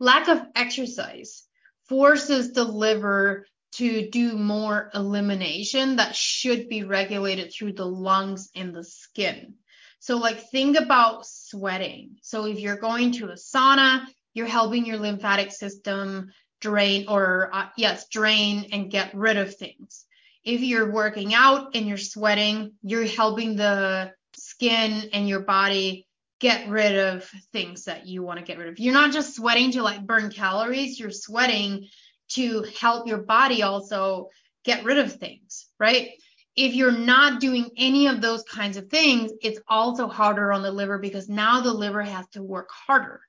[0.00, 1.44] Lack of exercise
[1.88, 8.74] forces the liver to do more elimination that should be regulated through the lungs and
[8.74, 9.54] the skin.
[10.00, 12.16] So, like, think about sweating.
[12.22, 17.68] So, if you're going to a sauna, you're helping your lymphatic system drain or, uh,
[17.76, 20.04] yes, drain and get rid of things.
[20.42, 26.06] If you're working out and you're sweating, you're helping the skin and your body
[26.40, 28.78] get rid of things that you want to get rid of.
[28.78, 31.88] You're not just sweating to like burn calories, you're sweating
[32.30, 34.28] to help your body also
[34.64, 36.10] get rid of things, right?
[36.56, 40.70] If you're not doing any of those kinds of things, it's also harder on the
[40.70, 43.20] liver because now the liver has to work harder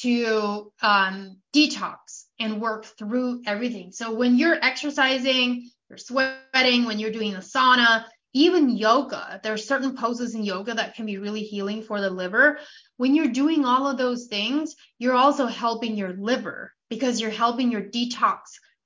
[0.00, 3.90] to um, detox and work through everything.
[3.92, 9.58] So when you're exercising, you're sweating, when you're doing the sauna, even yoga, there are
[9.58, 12.58] certain poses in yoga that can be really healing for the liver.
[12.98, 17.70] When you're doing all of those things, you're also helping your liver because you're helping
[17.70, 18.38] your detox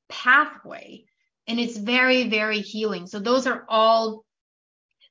[0.08, 1.04] pathway.
[1.48, 3.06] And it's very, very healing.
[3.06, 4.24] So, those are all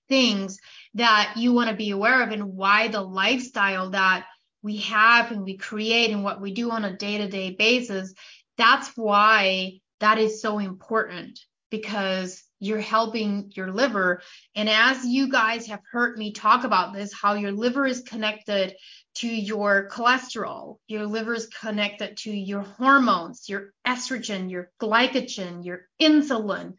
[0.08, 0.60] things
[0.94, 4.26] that you want to be aware of and why the lifestyle that
[4.62, 8.14] we have and we create and what we do on a day to day basis.
[8.58, 11.40] That's why that is so important
[11.70, 14.22] because you're helping your liver.
[14.56, 18.76] And as you guys have heard me talk about this, how your liver is connected
[19.16, 25.88] to your cholesterol, your liver is connected to your hormones, your estrogen, your glycogen, your
[26.02, 26.76] insulin.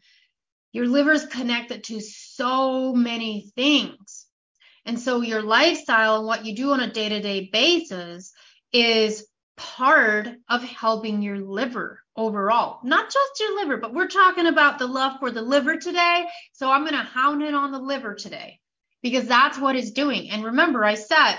[0.71, 4.25] Your liver is connected to so many things.
[4.85, 8.33] And so your lifestyle and what you do on a day to day basis
[8.73, 9.25] is
[9.55, 14.87] part of helping your liver overall, not just your liver, but we're talking about the
[14.87, 16.25] love for the liver today.
[16.53, 18.59] So I'm going to hound in on the liver today
[19.01, 20.31] because that's what it's doing.
[20.31, 21.37] And remember, I said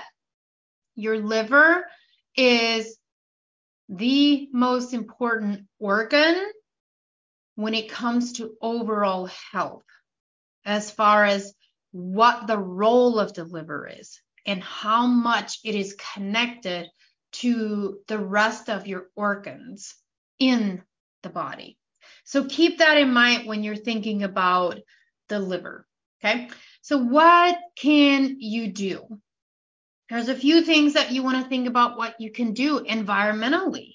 [0.95, 1.85] your liver
[2.37, 2.97] is
[3.89, 6.51] the most important organ
[7.57, 9.85] when it comes to overall health,
[10.65, 11.55] as far as
[11.93, 16.89] what the role of the liver is and how much it is connected
[17.33, 19.95] to the rest of your organs
[20.39, 20.83] in
[21.23, 21.79] the body.
[22.25, 24.79] So keep that in mind when you're thinking about
[25.29, 25.87] the liver.
[26.23, 26.49] Okay.
[26.81, 29.21] So, what can you do?
[30.11, 33.95] There's a few things that you want to think about what you can do environmentally.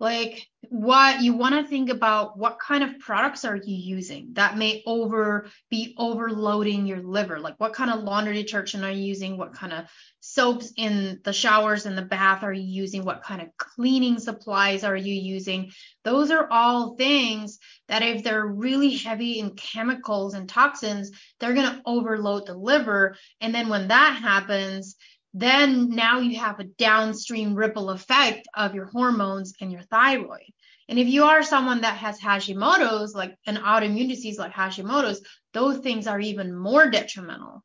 [0.00, 4.56] Like what you want to think about what kind of products are you using that
[4.56, 7.40] may over be overloading your liver?
[7.40, 9.36] Like what kind of laundry detergent are you using?
[9.36, 9.86] What kind of
[10.20, 13.04] soaps in the showers and the bath are you using?
[13.04, 15.72] What kind of cleaning supplies are you using?
[16.04, 21.74] Those are all things that if they're really heavy in chemicals and toxins they're going
[21.74, 23.16] to overload the liver.
[23.40, 24.94] And then when that happens
[25.34, 30.52] then now you have a downstream ripple effect of your hormones and your thyroid.
[30.88, 35.20] And if you are someone that has Hashimoto's, like an autoimmune disease like Hashimoto's,
[35.52, 37.62] those things are even more detrimental.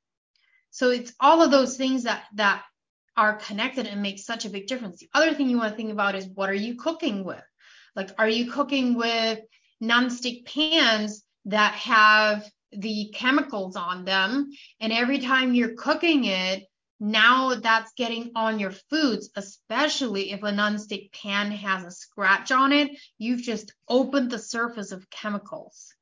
[0.72, 2.64] So it's all of those things that that
[3.16, 4.97] are connected and make such a big difference.
[4.97, 7.43] The other thing you want to think about is what are you cooking with?
[7.95, 9.39] Like, are you cooking with
[9.82, 14.49] nonstick pans that have the chemicals on them?
[14.80, 16.64] And every time you're cooking it,
[17.04, 22.72] now that's getting on your foods, especially if a nonstick pan has a scratch on
[22.72, 22.91] it.
[23.18, 25.93] You've just opened the surface of chemicals.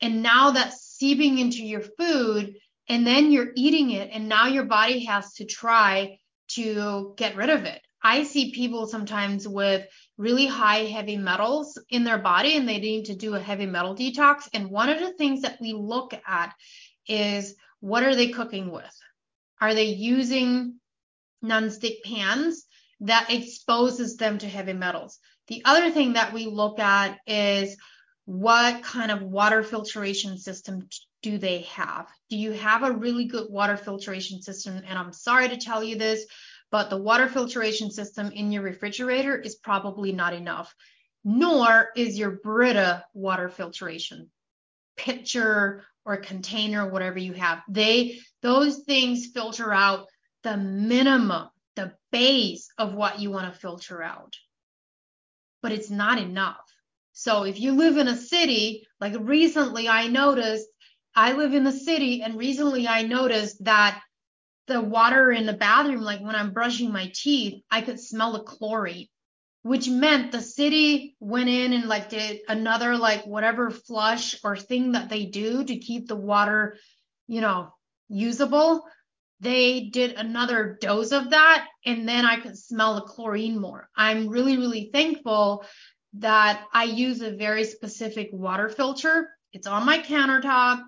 [0.00, 2.54] And now that's seeping into your food,
[2.88, 7.50] and then you're eating it, and now your body has to try to get rid
[7.50, 7.80] of it.
[8.00, 13.06] I see people sometimes with really high heavy metals in their body, and they need
[13.06, 14.48] to do a heavy metal detox.
[14.54, 16.54] And one of the things that we look at
[17.08, 18.96] is what are they cooking with?
[19.60, 20.80] Are they using
[21.44, 22.64] nonstick pans
[23.00, 25.18] that exposes them to heavy metals?
[25.48, 27.76] The other thing that we look at is
[28.24, 30.88] what kind of water filtration system
[31.22, 32.08] do they have?
[32.28, 34.82] Do you have a really good water filtration system?
[34.86, 36.26] And I'm sorry to tell you this,
[36.70, 40.74] but the water filtration system in your refrigerator is probably not enough,
[41.24, 44.30] nor is your Brita water filtration
[44.96, 47.62] pitcher or container, whatever you have.
[47.68, 50.06] They those things filter out
[50.44, 54.36] the minimum, the base of what you want to filter out.
[55.62, 56.56] But it's not enough.
[57.12, 60.68] So if you live in a city, like recently I noticed,
[61.14, 64.00] I live in the city and recently I noticed that
[64.68, 68.40] the water in the bathroom, like when I'm brushing my teeth, I could smell the
[68.40, 69.08] chlorine
[69.66, 74.92] which meant the city went in and like did another like whatever flush or thing
[74.92, 76.76] that they do to keep the water,
[77.26, 77.74] you know,
[78.08, 78.86] usable.
[79.40, 83.88] They did another dose of that and then I could smell the chlorine more.
[83.96, 85.64] I'm really really thankful
[86.14, 89.30] that I use a very specific water filter.
[89.52, 90.84] It's on my countertop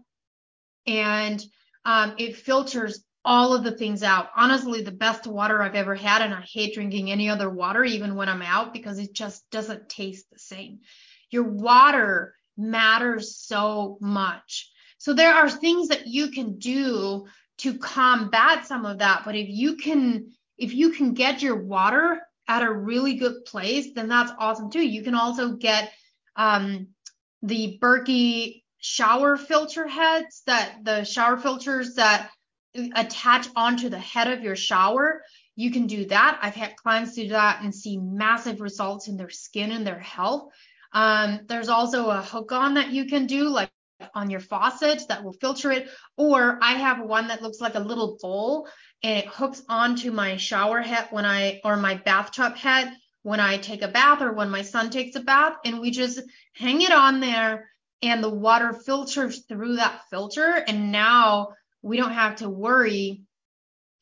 [0.87, 1.45] and
[1.85, 4.31] um, it filters all of the things out.
[4.35, 8.15] Honestly, the best water I've ever had, and I hate drinking any other water, even
[8.15, 10.79] when I'm out, because it just doesn't taste the same.
[11.31, 14.71] Your water matters so much.
[14.97, 17.27] So there are things that you can do
[17.59, 19.25] to combat some of that.
[19.27, 23.89] But if you can, if you can get your water at a really good place,
[23.95, 24.81] then that's awesome too.
[24.81, 25.93] You can also get
[26.35, 26.89] um,
[27.43, 32.31] the Berkey shower filter heads that the shower filters that
[32.95, 35.23] attach onto the head of your shower,
[35.57, 36.39] you can do that.
[36.41, 40.53] I've had clients do that and see massive results in their skin and their health.
[40.93, 43.71] Um, there's also a hook on that you can do, like
[44.15, 45.89] on your faucet that will filter it.
[46.17, 48.69] Or I have one that looks like a little bowl
[49.03, 53.59] and it hooks onto my shower head when I, or my bathtub head when I
[53.59, 55.55] take a bath or when my son takes a bath.
[55.65, 56.21] And we just
[56.55, 57.69] hang it on there
[58.01, 60.65] and the water filters through that filter.
[60.67, 61.49] And now
[61.83, 63.23] we don't have to worry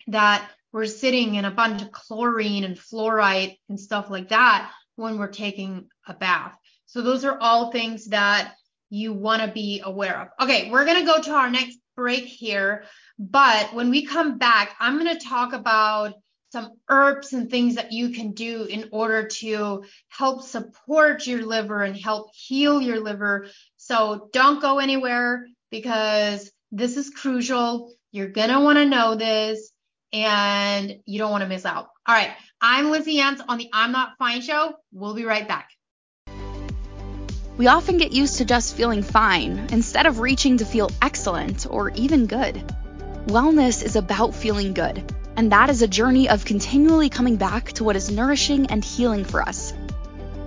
[0.08, 5.18] that we're sitting in a bunch of chlorine and fluoride and stuff like that when
[5.18, 6.56] we're taking a bath.
[6.86, 8.54] So those are all things that
[8.90, 10.28] you want to be aware of.
[10.46, 12.84] Okay, we're going to go to our next break here,
[13.18, 16.14] but when we come back, I'm going to talk about
[16.52, 21.82] some herbs and things that you can do in order to help support your liver
[21.82, 23.48] and help heal your liver.
[23.76, 27.92] So don't go anywhere because this is crucial.
[28.12, 29.70] You're going to want to know this
[30.12, 31.88] and you don't want to miss out.
[32.06, 32.30] All right.
[32.60, 34.74] I'm Lizzie Ens on the I'm Not Fine show.
[34.92, 35.68] We'll be right back.
[37.58, 41.90] We often get used to just feeling fine instead of reaching to feel excellent or
[41.90, 42.62] even good.
[43.26, 45.02] Wellness is about feeling good,
[45.36, 49.24] and that is a journey of continually coming back to what is nourishing and healing
[49.24, 49.72] for us.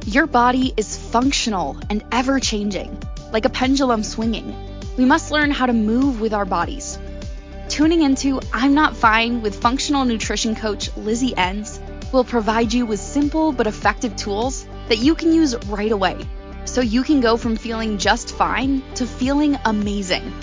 [0.06, 3.02] Your body is functional and ever changing,
[3.32, 4.69] like a pendulum swinging.
[5.00, 7.00] We must learn how to move with our bodies.
[7.70, 11.80] Tuning into I'm Not Fine with functional nutrition coach Lizzie Ens
[12.12, 16.18] will provide you with simple but effective tools that you can use right away
[16.66, 20.34] so you can go from feeling just fine to feeling amazing.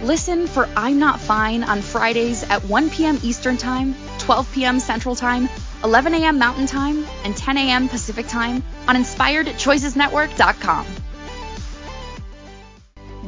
[0.00, 3.18] Listen for I'm Not Fine on Fridays at 1 p.m.
[3.24, 4.78] Eastern Time, 12 p.m.
[4.78, 5.48] Central Time,
[5.82, 6.38] 11 a.m.
[6.38, 7.88] Mountain Time, and 10 a.m.
[7.88, 10.86] Pacific Time on InspiredChoicesNetwork.com.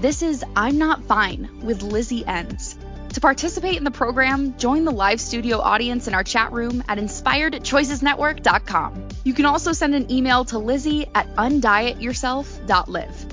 [0.00, 2.76] This is I'm Not Fine with Lizzie Ens.
[3.14, 6.98] To participate in the program, join the live studio audience in our chat room at
[6.98, 9.08] inspiredchoicesnetwork.com.
[9.24, 13.26] You can also send an email to Lizzie at undietyourself.live.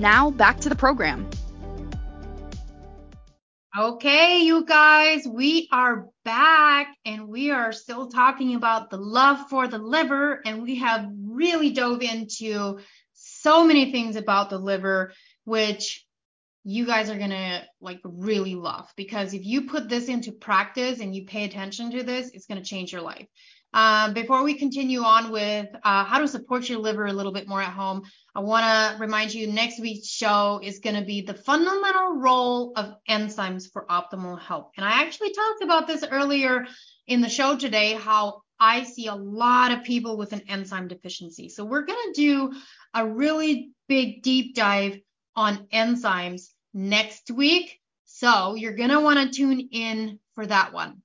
[0.00, 1.30] Now, back to the program.
[3.78, 9.68] Okay, you guys, we are back and we are still talking about the love for
[9.68, 12.80] the liver, and we have really dove into
[13.12, 15.12] so many things about the liver,
[15.44, 16.04] which
[16.68, 21.00] you guys are going to like really love because if you put this into practice
[21.00, 23.26] and you pay attention to this, it's going to change your life.
[23.72, 27.48] Um, before we continue on with uh, how to support your liver a little bit
[27.48, 28.02] more at home,
[28.34, 32.74] I want to remind you next week's show is going to be the fundamental role
[32.76, 34.70] of enzymes for optimal health.
[34.76, 36.66] And I actually talked about this earlier
[37.06, 41.48] in the show today, how I see a lot of people with an enzyme deficiency.
[41.48, 42.52] So we're going to do
[42.92, 44.98] a really big deep dive
[45.34, 47.80] on enzymes next week.
[48.04, 51.02] So you're going to want to tune in for that one.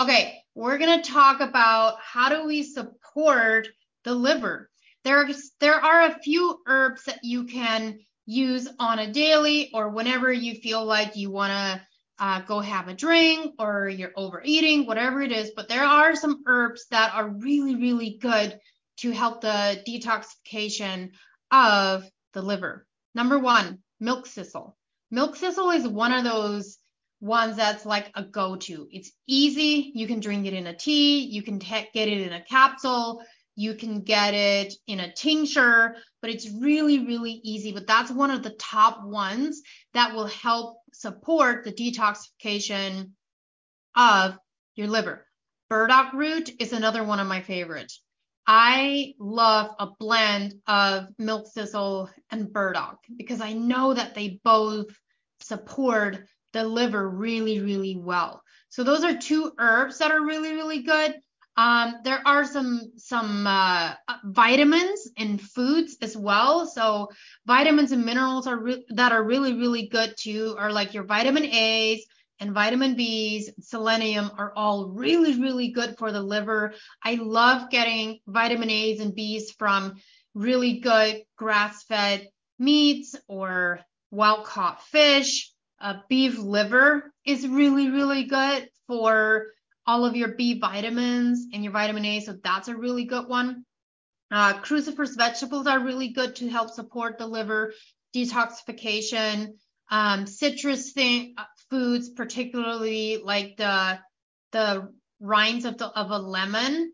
[0.00, 3.68] Okay, we're going to talk about how do we support
[4.04, 4.70] the liver.
[5.04, 5.28] There,
[5.60, 10.54] there are a few herbs that you can use on a daily or whenever you
[10.54, 11.86] feel like you want to
[12.18, 15.52] uh, go have a drink or you're overeating, whatever it is.
[15.54, 18.58] But there are some herbs that are really, really good
[18.98, 21.10] to help the detoxification
[21.50, 22.86] of the liver.
[23.14, 24.76] Number one, milk thistle.
[25.14, 26.78] Milk thistle is one of those
[27.20, 28.88] ones that's like a go-to.
[28.90, 29.92] It's easy.
[29.94, 31.20] You can drink it in a tea.
[31.20, 33.22] You can get it in a capsule.
[33.54, 37.70] You can get it in a tincture, but it's really, really easy.
[37.70, 39.62] But that's one of the top ones
[39.92, 43.12] that will help support the detoxification
[43.94, 44.36] of
[44.74, 45.24] your liver.
[45.70, 48.02] Burdock root is another one of my favorites.
[48.48, 54.88] I love a blend of milk thistle and burdock because I know that they both
[55.44, 58.42] support the liver really, really well.
[58.70, 61.14] So those are two herbs that are really, really good.
[61.56, 66.66] Um, there are some some uh, vitamins and foods as well.
[66.66, 67.10] So
[67.46, 70.56] vitamins and minerals are re- that are really, really good too.
[70.58, 72.04] Are like your vitamin A's,
[72.40, 76.74] and vitamin B's, selenium are all really, really good for the liver.
[77.02, 79.94] I love getting vitamin A's and B's from
[80.34, 82.28] really good grass fed
[82.58, 83.80] meats or
[84.14, 85.50] wild caught fish.
[85.80, 89.46] Uh, beef liver is really, really good for
[89.86, 92.20] all of your B vitamins and your vitamin A.
[92.20, 93.64] So that's a really good one.
[94.30, 97.74] Uh, cruciferous vegetables are really good to help support the liver
[98.14, 99.54] detoxification.
[99.90, 103.98] Um, citrus thing, uh, foods, particularly like the
[104.52, 104.88] the
[105.20, 106.93] rinds of the of a lemon,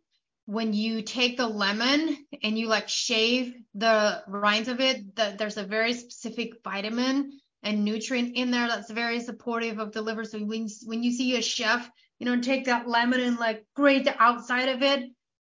[0.50, 5.56] when you take the lemon and you like shave the rinds of it, the, there's
[5.56, 10.24] a very specific vitamin and nutrient in there that's very supportive of the liver.
[10.24, 11.88] So when when you see a chef,
[12.18, 15.04] you know, take that lemon and like grate the outside of it,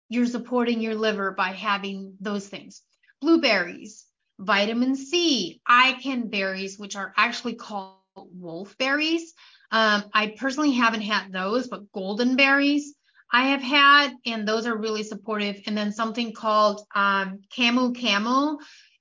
[0.08, 2.80] you're supporting your liver by having those things.
[3.20, 4.06] Blueberries,
[4.38, 9.34] vitamin C, Icahn berries, which are actually called wolf berries.
[9.70, 12.94] Um, I personally haven't had those, but golden berries
[13.34, 15.60] I have had, and those are really supportive.
[15.66, 18.58] And then something called um, Camu Camu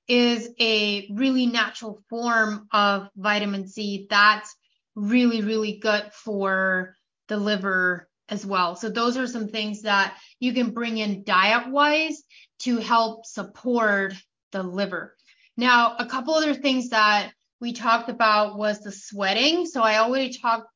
[0.08, 4.52] is a really natural form of vitamin C that's
[4.96, 6.96] really, really good for
[7.28, 8.74] the liver as well.
[8.74, 12.20] So those are some things that you can bring in diet wise
[12.62, 14.14] to help support
[14.50, 15.14] the liver.
[15.56, 17.30] Now, a couple other things that
[17.60, 19.64] we talked about was the sweating.
[19.66, 20.66] So I already talked,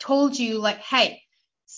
[0.00, 1.22] told you like, hey,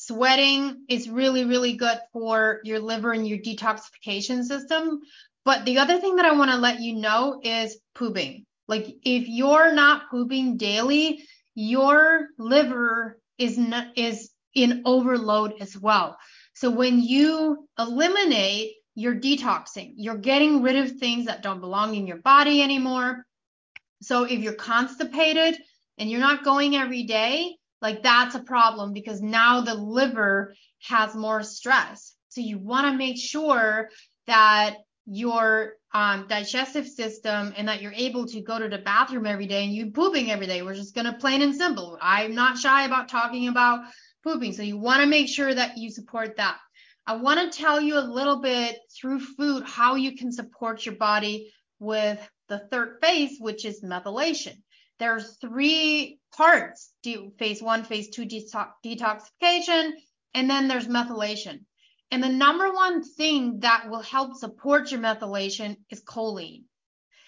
[0.09, 5.01] sweating is really, really good for your liver and your detoxification system.
[5.45, 8.45] But the other thing that I want to let you know is pooping.
[8.67, 16.19] Like if you're not pooping daily, your liver is not, is in overload as well.
[16.55, 19.93] So when you eliminate you're detoxing.
[19.95, 23.25] You're getting rid of things that don't belong in your body anymore.
[24.03, 25.57] So if you're constipated
[25.99, 31.15] and you're not going every day, like that's a problem because now the liver has
[31.15, 32.15] more stress.
[32.29, 33.89] So you want to make sure
[34.27, 34.77] that
[35.07, 39.65] your um, digestive system and that you're able to go to the bathroom every day
[39.65, 40.63] and you pooping every day.
[40.63, 41.99] We're just going to plain and simple.
[42.01, 43.85] I'm not shy about talking about
[44.23, 44.53] pooping.
[44.53, 46.59] So you want to make sure that you support that.
[47.07, 50.97] I want to tell you a little bit through food how you can support your
[50.97, 54.57] body with the third phase, which is methylation.
[54.99, 59.91] There's three parts do phase one, phase two detoxification,
[60.35, 61.65] and then there's methylation.
[62.13, 66.63] And the number one thing that will help support your methylation is choline.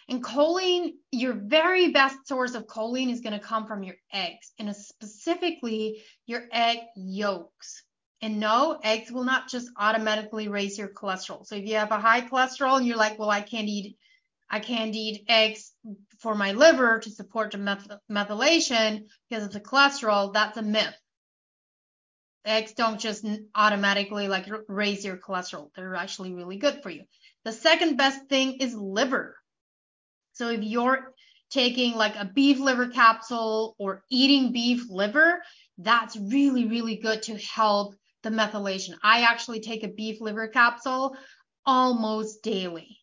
[0.09, 4.53] And choline, your very best source of choline is going to come from your eggs,
[4.59, 7.83] and specifically your egg yolks.
[8.23, 11.45] And no, eggs will not just automatically raise your cholesterol.
[11.47, 13.97] So if you have a high cholesterol and you're like, well, I can't eat,
[14.49, 15.70] I can't eat eggs
[16.19, 20.97] for my liver to support the meth- methylation because of the cholesterol, that's a myth
[22.45, 25.71] eggs don't just automatically like raise your cholesterol.
[25.75, 27.05] They're actually really good for you.
[27.45, 29.37] The second best thing is liver.
[30.33, 31.13] So if you're
[31.51, 35.43] taking like a beef liver capsule or eating beef liver,
[35.79, 38.95] that's really, really good to help the methylation.
[39.03, 41.17] I actually take a beef liver capsule
[41.67, 42.99] almost daily.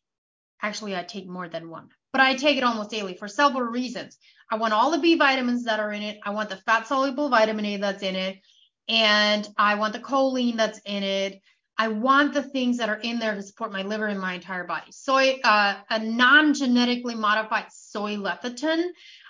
[0.61, 4.18] Actually, I take more than one, but I take it almost daily for several reasons.
[4.49, 6.18] I want all the B vitamins that are in it.
[6.26, 8.39] I want the fat soluble vitamin A that's in it
[8.88, 11.43] and I want the choline that's in it.
[11.78, 14.63] I want the things that are in there to support my liver and my entire
[14.63, 14.91] body.
[14.91, 18.86] Soy, uh, a non-genetically modified soy lecithin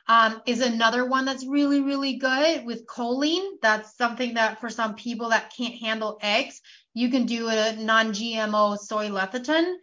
[0.07, 3.57] um, is another one that's really, really good with choline.
[3.61, 6.61] That's something that for some people that can't handle eggs,
[6.93, 9.73] you can do a non-GMO soy lecithin,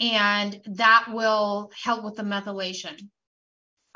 [0.00, 3.08] and that will help with the methylation.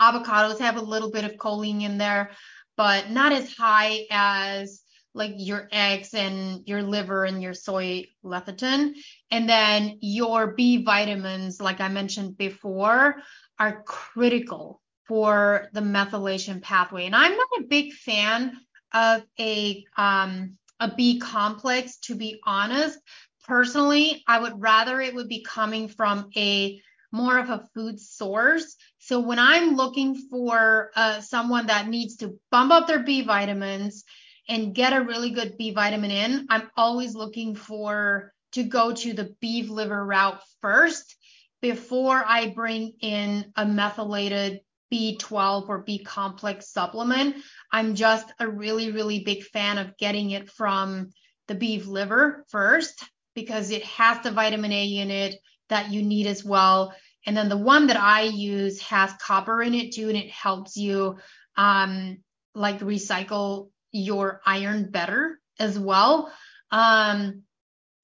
[0.01, 2.33] Avocados have a little bit of choline in there,
[2.77, 4.83] but not as high as
[5.15, 8.95] like your eggs and your liver and your soy lecithin.
[9.31, 13.17] And then your B vitamins, like I mentioned before,
[13.59, 17.07] are critical for the methylation pathway.
[17.07, 18.57] And I'm not a big fan
[18.93, 22.99] of a um, a B complex, to be honest.
[23.47, 26.81] Personally, I would rather it would be coming from a
[27.13, 28.77] more of a food source.
[28.99, 34.05] So when I'm looking for uh, someone that needs to bump up their B vitamins
[34.49, 39.13] and get a really good B vitamin in, I'm always looking for to go to
[39.13, 41.15] the beef liver route first
[41.61, 44.61] before I bring in a methylated
[44.93, 47.37] B12 or B complex supplement.
[47.71, 51.11] I'm just a really, really big fan of getting it from
[51.47, 53.05] the beef liver first
[53.35, 56.95] because it has the vitamin A in it that you need as well.
[57.27, 60.77] And then the one that I use has copper in it too, and it helps
[60.77, 61.19] you
[61.57, 62.19] um,
[62.55, 66.33] like recycle your iron better as well.
[66.71, 67.43] Um,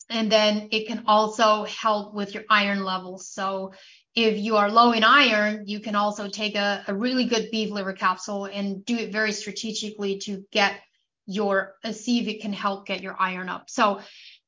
[0.08, 3.28] and then it can also help with your iron levels.
[3.28, 3.72] So
[4.14, 7.70] if you are low in iron, you can also take a, a really good beef
[7.70, 10.74] liver capsule and do it very strategically to get
[11.26, 13.70] your see if it can help get your iron up.
[13.70, 14.00] So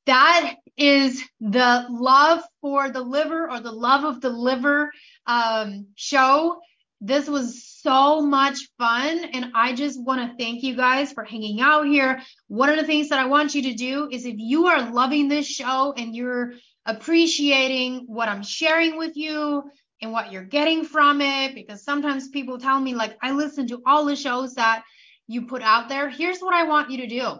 [0.05, 4.91] that is the love for the liver or the love of the liver
[5.27, 6.59] um, show.
[6.99, 9.25] This was so much fun.
[9.33, 12.21] And I just want to thank you guys for hanging out here.
[12.47, 15.27] One of the things that I want you to do is if you are loving
[15.27, 16.53] this show and you're
[16.85, 19.63] appreciating what I'm sharing with you
[20.01, 23.81] and what you're getting from it, because sometimes people tell me, like, I listen to
[23.85, 24.83] all the shows that
[25.27, 26.09] you put out there.
[26.09, 27.39] Here's what I want you to do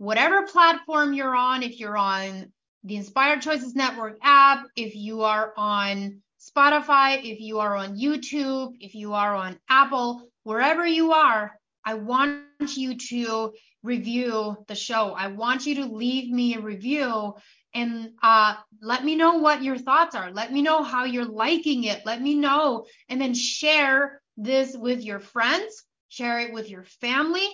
[0.00, 2.50] whatever platform you're on, if you're on
[2.84, 8.72] the Inspired Choices Network app, if you are on Spotify, if you are on YouTube,
[8.80, 11.52] if you are on Apple, wherever you are,
[11.84, 12.38] I want
[12.74, 15.12] you to review the show.
[15.12, 17.34] I want you to leave me a review
[17.74, 20.32] and uh, let me know what your thoughts are.
[20.32, 22.06] Let me know how you're liking it.
[22.06, 22.86] Let me know.
[23.10, 27.46] And then share this with your friends, share it with your family,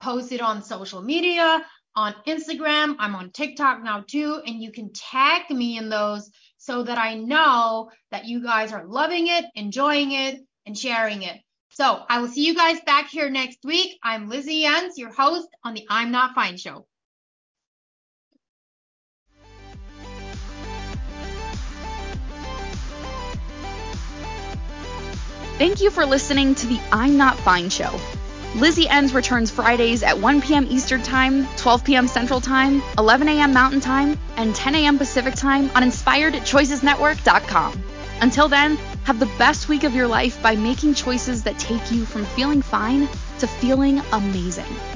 [0.00, 1.64] post it on social media,
[1.96, 2.96] on Instagram.
[2.98, 4.40] I'm on TikTok now too.
[4.46, 8.86] And you can tag me in those so that I know that you guys are
[8.86, 11.40] loving it, enjoying it, and sharing it.
[11.70, 13.98] So I will see you guys back here next week.
[14.02, 16.86] I'm Lizzie Ens, your host on the I'm Not Fine show.
[25.58, 28.04] Thank you for listening to the I'm Not Fine show.
[28.54, 30.66] Lizzie Ens returns Fridays at 1 p.m.
[30.70, 32.06] Eastern Time, 12 p.m.
[32.06, 33.52] Central Time, 11 a.m.
[33.52, 34.96] Mountain Time, and 10 a.m.
[34.96, 37.82] Pacific Time on InspiredChoicesNetwork.com.
[38.20, 42.04] Until then, have the best week of your life by making choices that take you
[42.04, 43.08] from feeling fine
[43.40, 44.93] to feeling amazing.